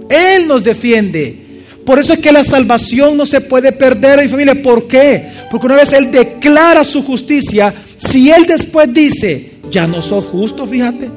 Él 0.09 0.47
nos 0.47 0.63
defiende. 0.63 1.47
Por 1.85 2.01
eso 2.01 2.15
es 2.15 2.19
que 2.19 2.33
la 2.33 2.43
salvación 2.43 3.17
no 3.17 3.25
se 3.25 3.41
puede 3.41 3.71
perder, 3.73 4.23
mi 4.23 4.29
familia. 4.29 4.61
¿Por 4.61 4.89
qué? 4.89 5.25
Porque 5.51 5.67
una 5.67 5.77
vez 5.77 5.93
Él 5.93 6.11
declara 6.11 6.83
su 6.83 7.03
justicia, 7.05 7.73
si 7.97 8.31
Él 8.31 8.45
después 8.47 8.93
dice, 8.93 9.53
ya 9.71 9.87
no 9.87 10.03
soy 10.03 10.23
justo, 10.23 10.67
fíjate, 10.67 11.09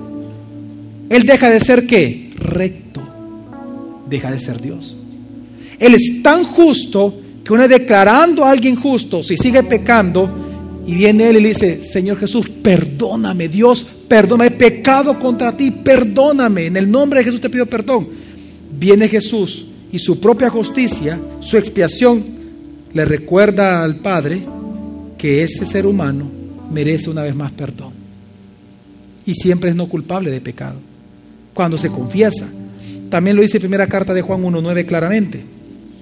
Él 1.09 1.23
deja 1.23 1.49
de 1.49 1.59
ser 1.59 1.87
qué? 1.87 2.31
Recto. 2.35 3.01
Deja 4.07 4.31
de 4.31 4.39
ser 4.39 4.61
Dios. 4.61 4.95
Él 5.79 5.95
es 5.95 6.21
tan 6.21 6.43
justo 6.43 7.15
que 7.43 7.53
una 7.53 7.67
declarando 7.67 8.45
a 8.45 8.51
alguien 8.51 8.75
justo, 8.75 9.23
si 9.23 9.37
sigue 9.37 9.63
pecando, 9.63 10.29
y 10.85 10.93
viene 10.93 11.29
él 11.29 11.37
y 11.37 11.41
le 11.41 11.49
dice, 11.49 11.81
Señor 11.81 12.17
Jesús, 12.17 12.49
perdóname, 12.49 13.47
Dios, 13.47 13.85
perdóname, 14.07 14.47
he 14.47 14.51
pecado 14.51 15.19
contra 15.19 15.55
ti, 15.55 15.71
perdóname. 15.71 16.65
En 16.65 16.77
el 16.77 16.89
nombre 16.89 17.19
de 17.19 17.25
Jesús 17.25 17.41
te 17.41 17.49
pido 17.49 17.65
perdón. 17.65 18.07
Viene 18.79 19.09
Jesús 19.09 19.65
y 19.91 19.99
su 19.99 20.19
propia 20.19 20.49
justicia, 20.49 21.19
su 21.41 21.57
expiación, 21.57 22.23
le 22.93 23.05
recuerda 23.05 23.83
al 23.83 23.97
Padre 23.97 24.41
que 25.17 25.43
ese 25.43 25.65
ser 25.65 25.85
humano 25.85 26.25
merece 26.71 27.09
una 27.09 27.23
vez 27.23 27.35
más 27.35 27.51
perdón. 27.51 27.91
Y 29.25 29.33
siempre 29.33 29.71
es 29.71 29.75
no 29.75 29.87
culpable 29.87 30.31
de 30.31 30.39
pecado. 30.39 30.77
Cuando 31.53 31.77
se 31.77 31.89
confiesa. 31.89 32.47
También 33.09 33.35
lo 33.35 33.41
dice 33.41 33.59
primera 33.59 33.87
carta 33.87 34.13
de 34.13 34.21
Juan 34.21 34.41
1.9 34.41 34.85
claramente. 34.85 35.43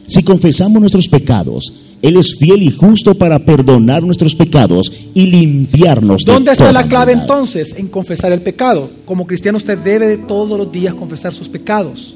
Si 0.05 0.23
confesamos 0.23 0.79
nuestros 0.79 1.07
pecados, 1.07 1.73
él 2.01 2.15
es 2.15 2.35
fiel 2.39 2.61
y 2.61 2.71
justo 2.71 3.15
para 3.15 3.39
perdonar 3.39 4.03
nuestros 4.03 4.35
pecados 4.35 5.09
y 5.13 5.25
limpiarnos. 5.27 6.23
¿Dónde 6.25 6.51
está 6.51 6.71
la 6.71 6.87
clave 6.87 7.13
entonces? 7.13 7.73
En 7.77 7.87
confesar 7.87 8.31
el 8.31 8.41
pecado. 8.41 8.91
Como 9.05 9.25
cristiano 9.25 9.57
usted 9.57 9.77
debe 9.79 10.07
de 10.07 10.17
todos 10.17 10.57
los 10.57 10.71
días 10.71 10.93
confesar 10.93 11.33
sus 11.33 11.49
pecados. 11.49 12.15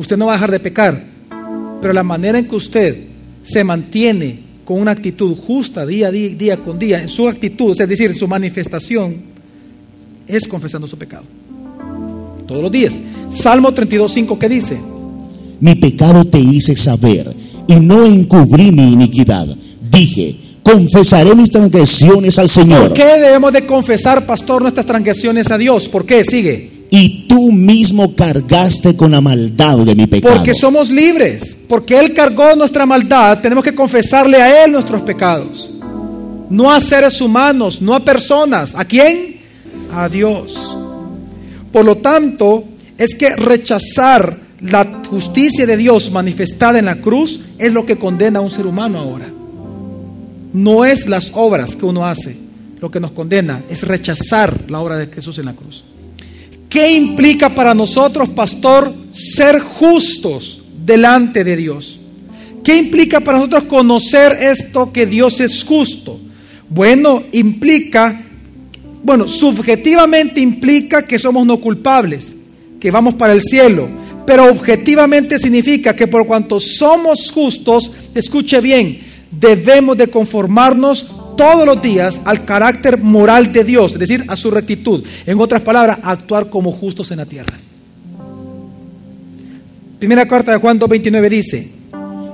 Usted 0.00 0.16
no 0.16 0.24
va 0.24 0.32
a 0.32 0.36
dejar 0.36 0.50
de 0.50 0.60
pecar, 0.60 1.04
pero 1.82 1.92
la 1.92 2.02
manera 2.02 2.38
en 2.38 2.48
que 2.48 2.56
usted 2.56 2.96
se 3.42 3.62
mantiene 3.64 4.38
con 4.64 4.80
una 4.80 4.92
actitud 4.92 5.36
justa 5.36 5.84
día 5.84 6.08
a 6.08 6.10
día, 6.10 6.34
día 6.34 6.56
con 6.56 6.78
día, 6.78 7.02
en 7.02 7.08
su 7.10 7.28
actitud, 7.28 7.78
es 7.78 7.86
decir, 7.86 8.10
en 8.10 8.16
su 8.16 8.26
manifestación, 8.26 9.16
es 10.26 10.48
confesando 10.48 10.86
su 10.86 10.96
pecado. 10.96 11.24
Todos 12.46 12.62
los 12.62 12.72
días. 12.72 12.98
Salmo 13.28 13.72
32.5, 13.72 14.38
¿qué 14.38 14.48
dice? 14.48 14.80
Mi 15.60 15.74
pecado 15.74 16.24
te 16.24 16.38
hice 16.38 16.74
saber 16.76 17.36
y 17.68 17.74
no 17.74 18.06
encubrí 18.06 18.72
mi 18.72 18.94
iniquidad. 18.94 19.48
Dije, 19.90 20.34
confesaré 20.62 21.34
mis 21.34 21.50
transgresiones 21.50 22.38
al 22.38 22.48
Señor. 22.48 22.88
¿Por 22.88 22.94
qué 22.94 23.04
debemos 23.04 23.52
de 23.52 23.66
confesar, 23.66 24.24
pastor, 24.24 24.62
nuestras 24.62 24.86
transgresiones 24.86 25.50
a 25.50 25.58
Dios? 25.58 25.90
¿Por 25.90 26.06
qué? 26.06 26.24
Sigue. 26.24 26.69
Y 26.90 27.28
tú 27.28 27.52
mismo 27.52 28.14
cargaste 28.16 28.96
con 28.96 29.12
la 29.12 29.20
maldad 29.20 29.78
de 29.78 29.94
mi 29.94 30.06
pecado. 30.08 30.34
Porque 30.34 30.54
somos 30.54 30.90
libres. 30.90 31.56
Porque 31.68 31.98
Él 31.98 32.12
cargó 32.12 32.56
nuestra 32.56 32.84
maldad, 32.84 33.40
tenemos 33.40 33.62
que 33.62 33.74
confesarle 33.74 34.42
a 34.42 34.64
Él 34.64 34.72
nuestros 34.72 35.02
pecados. 35.02 35.72
No 36.50 36.72
a 36.72 36.80
seres 36.80 37.20
humanos, 37.20 37.80
no 37.80 37.94
a 37.94 38.00
personas. 38.04 38.74
¿A 38.74 38.84
quién? 38.84 39.40
A 39.92 40.08
Dios. 40.08 40.76
Por 41.72 41.84
lo 41.84 41.98
tanto, 41.98 42.64
es 42.98 43.14
que 43.14 43.36
rechazar 43.36 44.36
la 44.60 45.02
justicia 45.08 45.64
de 45.64 45.76
Dios 45.76 46.10
manifestada 46.10 46.80
en 46.80 46.86
la 46.86 46.96
cruz 46.96 47.40
es 47.58 47.72
lo 47.72 47.86
que 47.86 47.96
condena 47.96 48.40
a 48.40 48.42
un 48.42 48.50
ser 48.50 48.66
humano 48.66 48.98
ahora. 48.98 49.30
No 50.52 50.84
es 50.84 51.06
las 51.06 51.30
obras 51.34 51.76
que 51.76 51.86
uno 51.86 52.04
hace 52.04 52.36
lo 52.80 52.90
que 52.90 52.98
nos 52.98 53.12
condena, 53.12 53.62
es 53.68 53.86
rechazar 53.86 54.70
la 54.70 54.80
obra 54.80 54.96
de 54.96 55.06
Jesús 55.06 55.38
en 55.38 55.46
la 55.46 55.52
cruz. 55.52 55.84
¿Qué 56.70 56.92
implica 56.92 57.52
para 57.52 57.74
nosotros, 57.74 58.28
pastor, 58.28 58.94
ser 59.10 59.58
justos 59.58 60.62
delante 60.86 61.42
de 61.42 61.56
Dios? 61.56 61.98
¿Qué 62.62 62.76
implica 62.76 63.18
para 63.18 63.38
nosotros 63.38 63.64
conocer 63.64 64.36
esto 64.40 64.92
que 64.92 65.04
Dios 65.04 65.40
es 65.40 65.64
justo? 65.64 66.20
Bueno, 66.68 67.24
implica, 67.32 68.22
bueno, 69.02 69.26
subjetivamente 69.26 70.40
implica 70.40 71.02
que 71.02 71.18
somos 71.18 71.44
no 71.44 71.58
culpables, 71.60 72.36
que 72.78 72.92
vamos 72.92 73.14
para 73.14 73.32
el 73.32 73.42
cielo, 73.42 73.88
pero 74.24 74.48
objetivamente 74.48 75.40
significa 75.40 75.96
que 75.96 76.06
por 76.06 76.24
cuanto 76.24 76.60
somos 76.60 77.32
justos, 77.32 77.90
escuche 78.14 78.60
bien, 78.60 79.00
debemos 79.32 79.96
de 79.96 80.06
conformarnos 80.06 81.06
todos 81.40 81.64
los 81.64 81.80
días 81.80 82.20
al 82.26 82.44
carácter 82.44 82.98
moral 82.98 83.50
de 83.50 83.64
Dios, 83.64 83.94
es 83.94 83.98
decir, 83.98 84.26
a 84.28 84.36
su 84.36 84.50
rectitud. 84.50 85.02
En 85.24 85.40
otras 85.40 85.62
palabras, 85.62 85.98
actuar 86.02 86.50
como 86.50 86.70
justos 86.70 87.10
en 87.12 87.16
la 87.16 87.24
tierra. 87.24 87.58
Primera 89.98 90.28
carta 90.28 90.52
de 90.52 90.58
Juan 90.58 90.78
2.29 90.78 91.28
dice, 91.30 91.70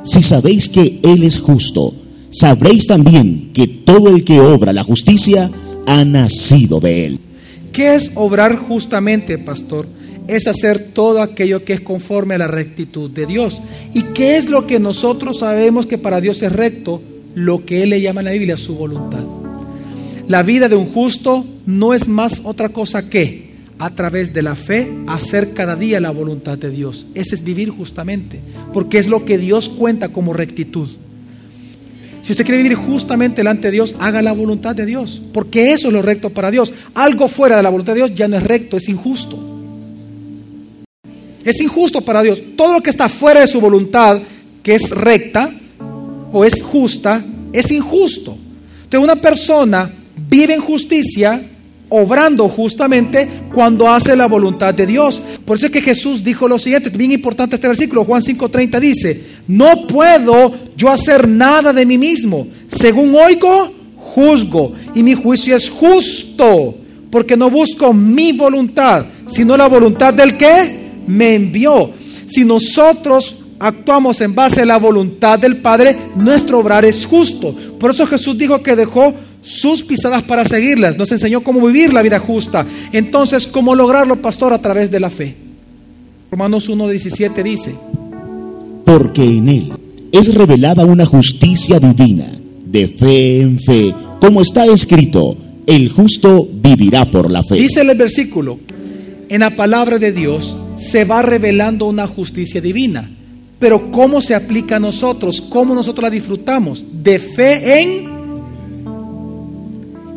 Si 0.05 0.25
sabéis 0.25 0.69
que 0.69 0.99
Él 1.05 1.23
es 1.23 1.39
justo, 1.39 1.95
sabréis 2.33 2.89
también 2.89 3.53
que 3.55 3.69
todo 3.69 4.09
el 4.09 4.25
que 4.25 4.41
obra 4.41 4.73
la 4.73 4.83
justicia 4.83 5.53
ha 5.87 6.05
nacido 6.05 6.81
de 6.81 7.07
Él. 7.07 7.21
¿Qué 7.73 7.95
es 7.95 8.11
obrar 8.17 8.57
justamente, 8.57 9.39
pastor? 9.39 9.87
es 10.27 10.49
hacer 10.49 10.89
todo 10.93 11.23
aquello 11.23 11.65
que 11.65 11.75
es 11.75 11.81
conforme 11.81 12.35
a 12.35 12.39
la 12.39 12.49
rectitud 12.49 13.09
de 13.09 13.27
Dios. 13.27 13.63
¿Y 13.95 14.03
qué 14.03 14.37
es 14.37 14.51
lo 14.51 14.67
que 14.67 14.81
nosotros 14.81 15.39
sabemos 15.39 15.87
que 15.87 15.99
para 15.99 16.21
Dios 16.21 16.43
es 16.43 16.51
recto? 16.51 17.01
Lo 17.37 17.65
que 17.65 17.85
Él 17.85 17.91
le 17.91 18.01
llama 18.01 18.23
en 18.23 18.25
la 18.25 18.33
Biblia 18.33 18.57
su 18.57 18.75
voluntad. 18.75 19.23
La 20.27 20.43
vida 20.43 20.69
de 20.69 20.75
un 20.75 20.87
justo 20.87 21.47
no 21.67 21.95
es 21.95 22.09
más 22.09 22.41
otra 22.45 22.71
cosa 22.71 23.09
que 23.09 23.47
a 23.79 23.91
través 23.91 24.33
de 24.33 24.43
la 24.43 24.55
fe, 24.55 24.91
hacer 25.07 25.53
cada 25.53 25.77
día 25.77 26.01
la 26.01 26.11
voluntad 26.11 26.57
de 26.57 26.71
Dios. 26.71 27.07
Ese 27.15 27.35
es 27.35 27.45
vivir 27.45 27.69
justamente, 27.69 28.41
porque 28.73 28.99
es 28.99 29.07
lo 29.07 29.25
que 29.25 29.39
Dios 29.39 29.69
cuenta 29.69 30.09
como 30.09 30.33
rectitud. 30.33 30.89
Si 32.23 32.33
usted 32.33 32.45
quiere 32.45 32.63
vivir 32.63 32.77
justamente 32.77 33.37
delante 33.37 33.69
de 33.69 33.73
Dios, 33.73 33.95
haga 34.01 34.23
la 34.23 34.33
voluntad 34.33 34.75
de 34.75 34.87
Dios, 34.87 35.21
porque 35.33 35.73
eso 35.73 35.89
es 35.89 35.95
lo 35.95 36.03
recto 36.03 36.31
para 36.31 36.51
Dios. 36.51 36.73
Algo 36.95 37.29
fuera 37.29 37.59
de 37.59 37.63
la 37.63 37.69
voluntad 37.69 37.93
de 37.93 38.01
Dios 38.01 38.15
ya 38.15 38.27
no 38.29 38.37
es 38.37 38.43
recto, 38.43 38.79
es 38.79 38.89
injusto. 38.89 39.39
Es 41.45 41.61
injusto 41.61 42.01
para 42.01 42.23
Dios. 42.23 42.43
Todo 42.57 42.73
lo 42.73 42.81
que 42.81 42.91
está 42.91 43.09
fuera 43.09 43.43
de 43.43 43.47
su 43.47 43.61
voluntad, 43.61 44.21
que 44.63 44.75
es 44.75 44.91
recta 44.91 45.55
o 46.33 46.45
es 46.45 46.63
justa, 46.63 47.25
es 47.53 47.71
injusto. 47.71 48.37
Entonces 48.85 49.05
una 49.05 49.17
persona 49.17 49.91
vive 50.29 50.55
en 50.55 50.61
justicia 50.61 51.43
obrando 51.89 52.49
justamente 52.49 53.29
cuando 53.53 53.89
hace 53.89 54.17
la 54.17 54.27
voluntad 54.27 54.75
de 54.75 54.87
Dios. 54.87 55.23
Por 55.45 55.57
eso 55.57 55.67
es 55.67 55.73
que 55.73 55.83
Jesús 55.83 56.23
dijo 56.23 56.49
lo 56.49 56.59
siguiente, 56.59 56.91
bien 56.91 57.13
importante 57.13 57.57
este 57.57 57.69
versículo, 57.69 58.05
Juan 58.05 58.23
5:30 58.23 58.81
dice, 58.81 59.25
no 59.47 59.87
puedo 59.87 60.55
yo 60.77 60.91
hacer 60.91 61.29
nada 61.29 61.73
de 61.73 61.87
mí 61.87 61.99
mismo, 61.99 62.47
según 62.69 63.15
oigo, 63.15 63.73
juzgo, 63.97 64.73
y 64.95 65.03
mi 65.03 65.15
juicio 65.15 65.55
es 65.57 65.71
justo, 65.71 66.77
porque 67.11 67.37
no 67.37 67.51
busco 67.51 67.93
mi 67.93 68.33
voluntad, 68.33 69.07
sino 69.29 69.57
la 69.57 69.69
voluntad 69.69 70.13
del 70.13 70.37
que 70.37 70.87
me 71.07 71.35
envió. 71.35 71.91
Si 72.27 72.45
nosotros 72.45 73.37
actuamos 73.59 74.21
en 74.21 74.35
base 74.35 74.63
a 74.63 74.67
la 74.67 74.79
voluntad 74.79 75.39
del 75.39 75.59
Padre, 75.59 75.97
nuestro 76.17 76.59
obrar 76.59 76.85
es 76.85 77.07
justo. 77.07 77.55
Por 77.79 77.91
eso 77.91 78.07
Jesús 78.07 78.37
dijo 78.37 78.63
que 78.63 78.77
dejó 78.77 79.15
sus 79.43 79.83
pisadas 79.83 80.23
para 80.25 80.45
seguirlas, 80.45 80.97
nos 80.97 81.13
enseñó 81.13 81.43
cómo 81.43 81.67
vivir 81.67 81.93
la 81.93 82.03
vida 82.03 82.19
justa. 82.19 82.67
Entonces, 82.93 83.47
¿cómo 83.47 83.75
lograrlo, 83.75 84.21
pastor? 84.21 84.53
A 84.53 84.61
través 84.61 84.91
de 84.91 85.01
la 85.01 85.11
fe. 85.11 85.37
Romanos 86.31 86.69
1.17 86.69 87.43
dice, 87.43 87.75
porque 88.85 89.25
en 89.25 89.49
él 89.49 89.73
es 90.13 90.35
revelada 90.35 90.85
una 90.85 91.07
justicia 91.07 91.79
divina, 91.79 92.33
de 92.67 92.89
fe 92.89 93.41
en 93.41 93.61
fe, 93.61 93.95
como 94.21 94.43
está 94.43 94.67
escrito, 94.67 95.37
el 95.67 95.91
justo 95.91 96.49
vivirá 96.53 97.11
por 97.11 97.31
la 97.31 97.43
fe. 97.43 97.55
Dice 97.55 97.83
el 97.83 97.97
versículo, 97.97 98.59
en 99.29 99.41
la 99.41 99.55
palabra 99.55 99.99
de 99.99 100.13
Dios 100.13 100.57
se 100.77 101.05
va 101.05 101.23
revelando 101.23 101.87
una 101.87 102.07
justicia 102.07 102.61
divina. 102.61 103.11
Pero 103.59 103.91
¿cómo 103.91 104.21
se 104.21 104.35
aplica 104.35 104.77
a 104.77 104.81
nosotros? 104.81 105.41
¿Cómo 105.41 105.75
nosotros 105.75 106.03
la 106.03 106.11
disfrutamos? 106.11 106.85
De 107.03 107.19
fe 107.19 107.81
en... 107.81 108.17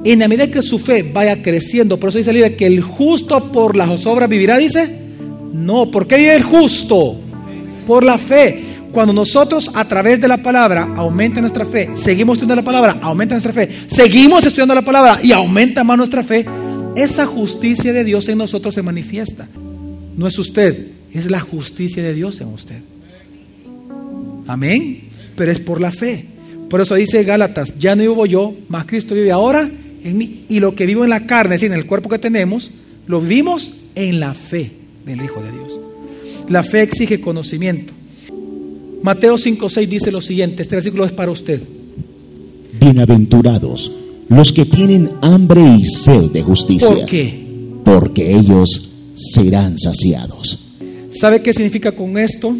En 0.05 0.19
la 0.19 0.27
medida 0.29 0.49
que 0.49 0.61
su 0.61 0.79
fe 0.79 1.03
vaya 1.03 1.41
creciendo, 1.41 1.99
por 1.99 2.09
eso 2.09 2.19
dice 2.19 2.31
el 2.31 2.55
que 2.55 2.65
el 2.65 2.81
justo 2.81 3.51
por 3.51 3.75
las 3.75 4.05
obras 4.05 4.29
vivirá, 4.29 4.57
dice. 4.57 4.97
No, 5.53 5.91
¿por 5.91 6.07
qué 6.07 6.17
vive 6.17 6.35
el 6.35 6.43
justo? 6.43 7.17
Por 7.85 8.03
la 8.03 8.17
fe. 8.17 8.63
Cuando 8.91 9.13
nosotros 9.13 9.69
a 9.73 9.85
través 9.85 10.19
de 10.19 10.27
la 10.27 10.37
palabra 10.37 10.93
aumenta 10.95 11.41
nuestra 11.41 11.65
fe, 11.65 11.91
seguimos 11.95 12.37
estudiando 12.37 12.55
la 12.55 12.63
palabra, 12.63 12.97
aumenta 13.01 13.35
nuestra 13.35 13.53
fe, 13.53 13.69
seguimos 13.87 14.45
estudiando 14.45 14.73
la 14.73 14.81
palabra 14.81 15.19
y 15.21 15.31
aumenta 15.31 15.83
más 15.83 15.97
nuestra 15.97 16.23
fe, 16.23 16.45
esa 16.95 17.27
justicia 17.27 17.93
de 17.93 18.03
Dios 18.03 18.27
en 18.29 18.39
nosotros 18.39 18.73
se 18.73 18.81
manifiesta. 18.81 19.47
No 20.17 20.27
es 20.27 20.39
usted, 20.39 20.87
es 21.13 21.29
la 21.29 21.39
justicia 21.39 22.01
de 22.01 22.13
Dios 22.13 22.41
en 22.41 22.47
usted. 22.47 22.81
Amén. 24.49 25.03
Pero 25.35 25.51
es 25.51 25.59
por 25.59 25.79
la 25.79 25.91
fe. 25.91 26.25
Por 26.69 26.81
eso 26.81 26.95
dice 26.95 27.23
Gálatas, 27.23 27.77
ya 27.77 27.95
no 27.95 28.01
vivo 28.01 28.25
yo, 28.25 28.53
más 28.67 28.85
Cristo 28.85 29.13
vive 29.13 29.31
ahora 29.31 29.69
en 30.03 30.17
mí. 30.17 30.45
Y 30.49 30.59
lo 30.59 30.73
que 30.73 30.87
vivo 30.87 31.03
en 31.03 31.11
la 31.11 31.27
carne, 31.27 31.55
es 31.55 31.61
decir, 31.61 31.71
en 31.71 31.79
el 31.79 31.85
cuerpo 31.85 32.09
que 32.09 32.17
tenemos, 32.17 32.71
lo 33.05 33.21
vivimos 33.21 33.73
en 33.93 34.19
la 34.19 34.33
fe 34.33 34.71
del 35.05 35.21
Hijo 35.21 35.41
de 35.41 35.51
Dios. 35.51 35.79
La 36.49 36.63
fe 36.63 36.81
exige 36.81 37.21
conocimiento. 37.21 37.93
Mateo 39.03 39.35
5.6 39.35 39.87
dice 39.87 40.11
lo 40.11 40.19
siguiente, 40.19 40.63
este 40.63 40.75
versículo 40.75 41.05
es 41.05 41.11
para 41.11 41.31
usted. 41.31 41.61
Bienaventurados 42.79 43.91
los 44.29 44.51
que 44.51 44.65
tienen 44.65 45.11
hambre 45.21 45.61
y 45.79 45.85
sed 45.85 46.31
de 46.31 46.41
justicia. 46.41 46.87
¿Por 46.87 47.05
qué? 47.05 47.45
Porque 47.83 48.35
ellos 48.35 48.91
serán 49.15 49.77
saciados. 49.77 50.65
¿Sabe 51.11 51.41
qué 51.41 51.53
significa 51.53 51.91
con 51.91 52.17
esto? 52.17 52.55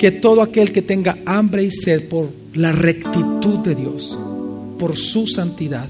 Que 0.00 0.10
todo 0.10 0.40
aquel 0.40 0.72
que 0.72 0.80
tenga 0.80 1.18
hambre 1.26 1.62
y 1.62 1.70
sed 1.70 2.08
por 2.08 2.30
la 2.54 2.72
rectitud 2.72 3.58
de 3.58 3.74
Dios, 3.74 4.18
por 4.78 4.96
su 4.96 5.26
santidad, 5.26 5.86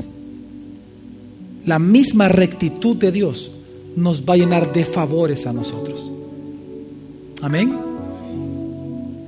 la 1.65 1.79
misma 1.79 2.29
rectitud 2.29 2.97
de 2.97 3.13
Dios 3.13 3.53
nos 3.95 4.25
va 4.25 4.35
a 4.35 4.39
llenar 4.39 4.73
de 4.73 4.85
favores 4.85 5.47
a 5.47 5.53
nosotros. 5.53 6.11
Amén. 7.41 7.73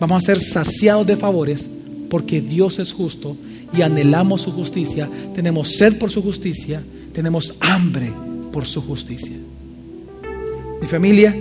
Vamos 0.01 0.21
a 0.21 0.27
ser 0.27 0.42
saciados 0.42 1.07
de 1.07 1.16
favores 1.16 1.71
porque 2.11 2.40
Dios 2.40 2.81
es 2.81 2.92
justo 2.92 3.37
y 3.73 3.83
anhelamos 3.83 4.42
su 4.42 4.51
justicia, 4.51 5.09
tenemos 5.33 5.77
sed 5.77 5.97
por 5.97 6.11
su 6.11 6.23
justicia, 6.23 6.83
tenemos 7.12 7.55
hambre 7.61 8.12
por 8.53 8.66
su 8.66 8.83
justicia. 8.83 9.37
Mi 10.81 10.88
familia, 10.88 11.37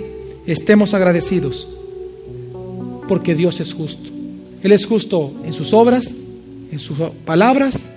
estemos 0.46 0.94
agradecidos 0.94 1.66
porque 3.12 3.34
Dios 3.34 3.60
es 3.60 3.74
justo. 3.74 4.08
Él 4.62 4.72
es 4.72 4.86
justo 4.86 5.34
en 5.44 5.52
sus 5.52 5.74
obras, 5.74 6.14
en 6.70 6.78
sus 6.78 6.96
palabras 7.26 7.90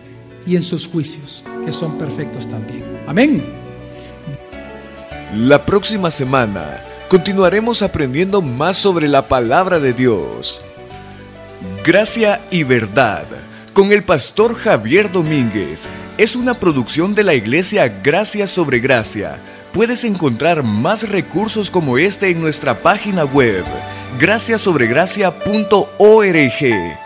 y 0.45 0.57
en 0.57 0.61
sus 0.61 0.87
juicios, 0.87 1.41
que 1.65 1.71
son 1.71 1.97
perfectos 1.97 2.49
también. 2.49 2.83
Amén. 3.07 3.41
La 5.33 5.65
próxima 5.65 6.11
semana 6.11 6.83
continuaremos 7.07 7.81
aprendiendo 7.81 8.41
más 8.41 8.75
sobre 8.75 9.07
la 9.07 9.29
palabra 9.29 9.79
de 9.79 9.93
Dios. 9.93 10.59
Gracia 11.85 12.45
y 12.51 12.63
verdad 12.63 13.25
con 13.71 13.93
el 13.93 14.03
pastor 14.03 14.53
Javier 14.53 15.13
Domínguez. 15.13 15.87
Es 16.17 16.35
una 16.35 16.55
producción 16.55 17.15
de 17.15 17.23
la 17.23 17.35
iglesia 17.35 17.87
Gracia 18.03 18.47
sobre 18.47 18.79
Gracia. 18.79 19.39
Puedes 19.75 20.03
encontrar 20.05 20.63
más 20.63 21.09
recursos 21.09 21.69
como 21.69 21.97
este 21.97 22.29
en 22.29 22.39
nuestra 22.39 22.81
página 22.81 23.25
web, 23.25 23.65
graciasobregracia.org. 24.17 27.04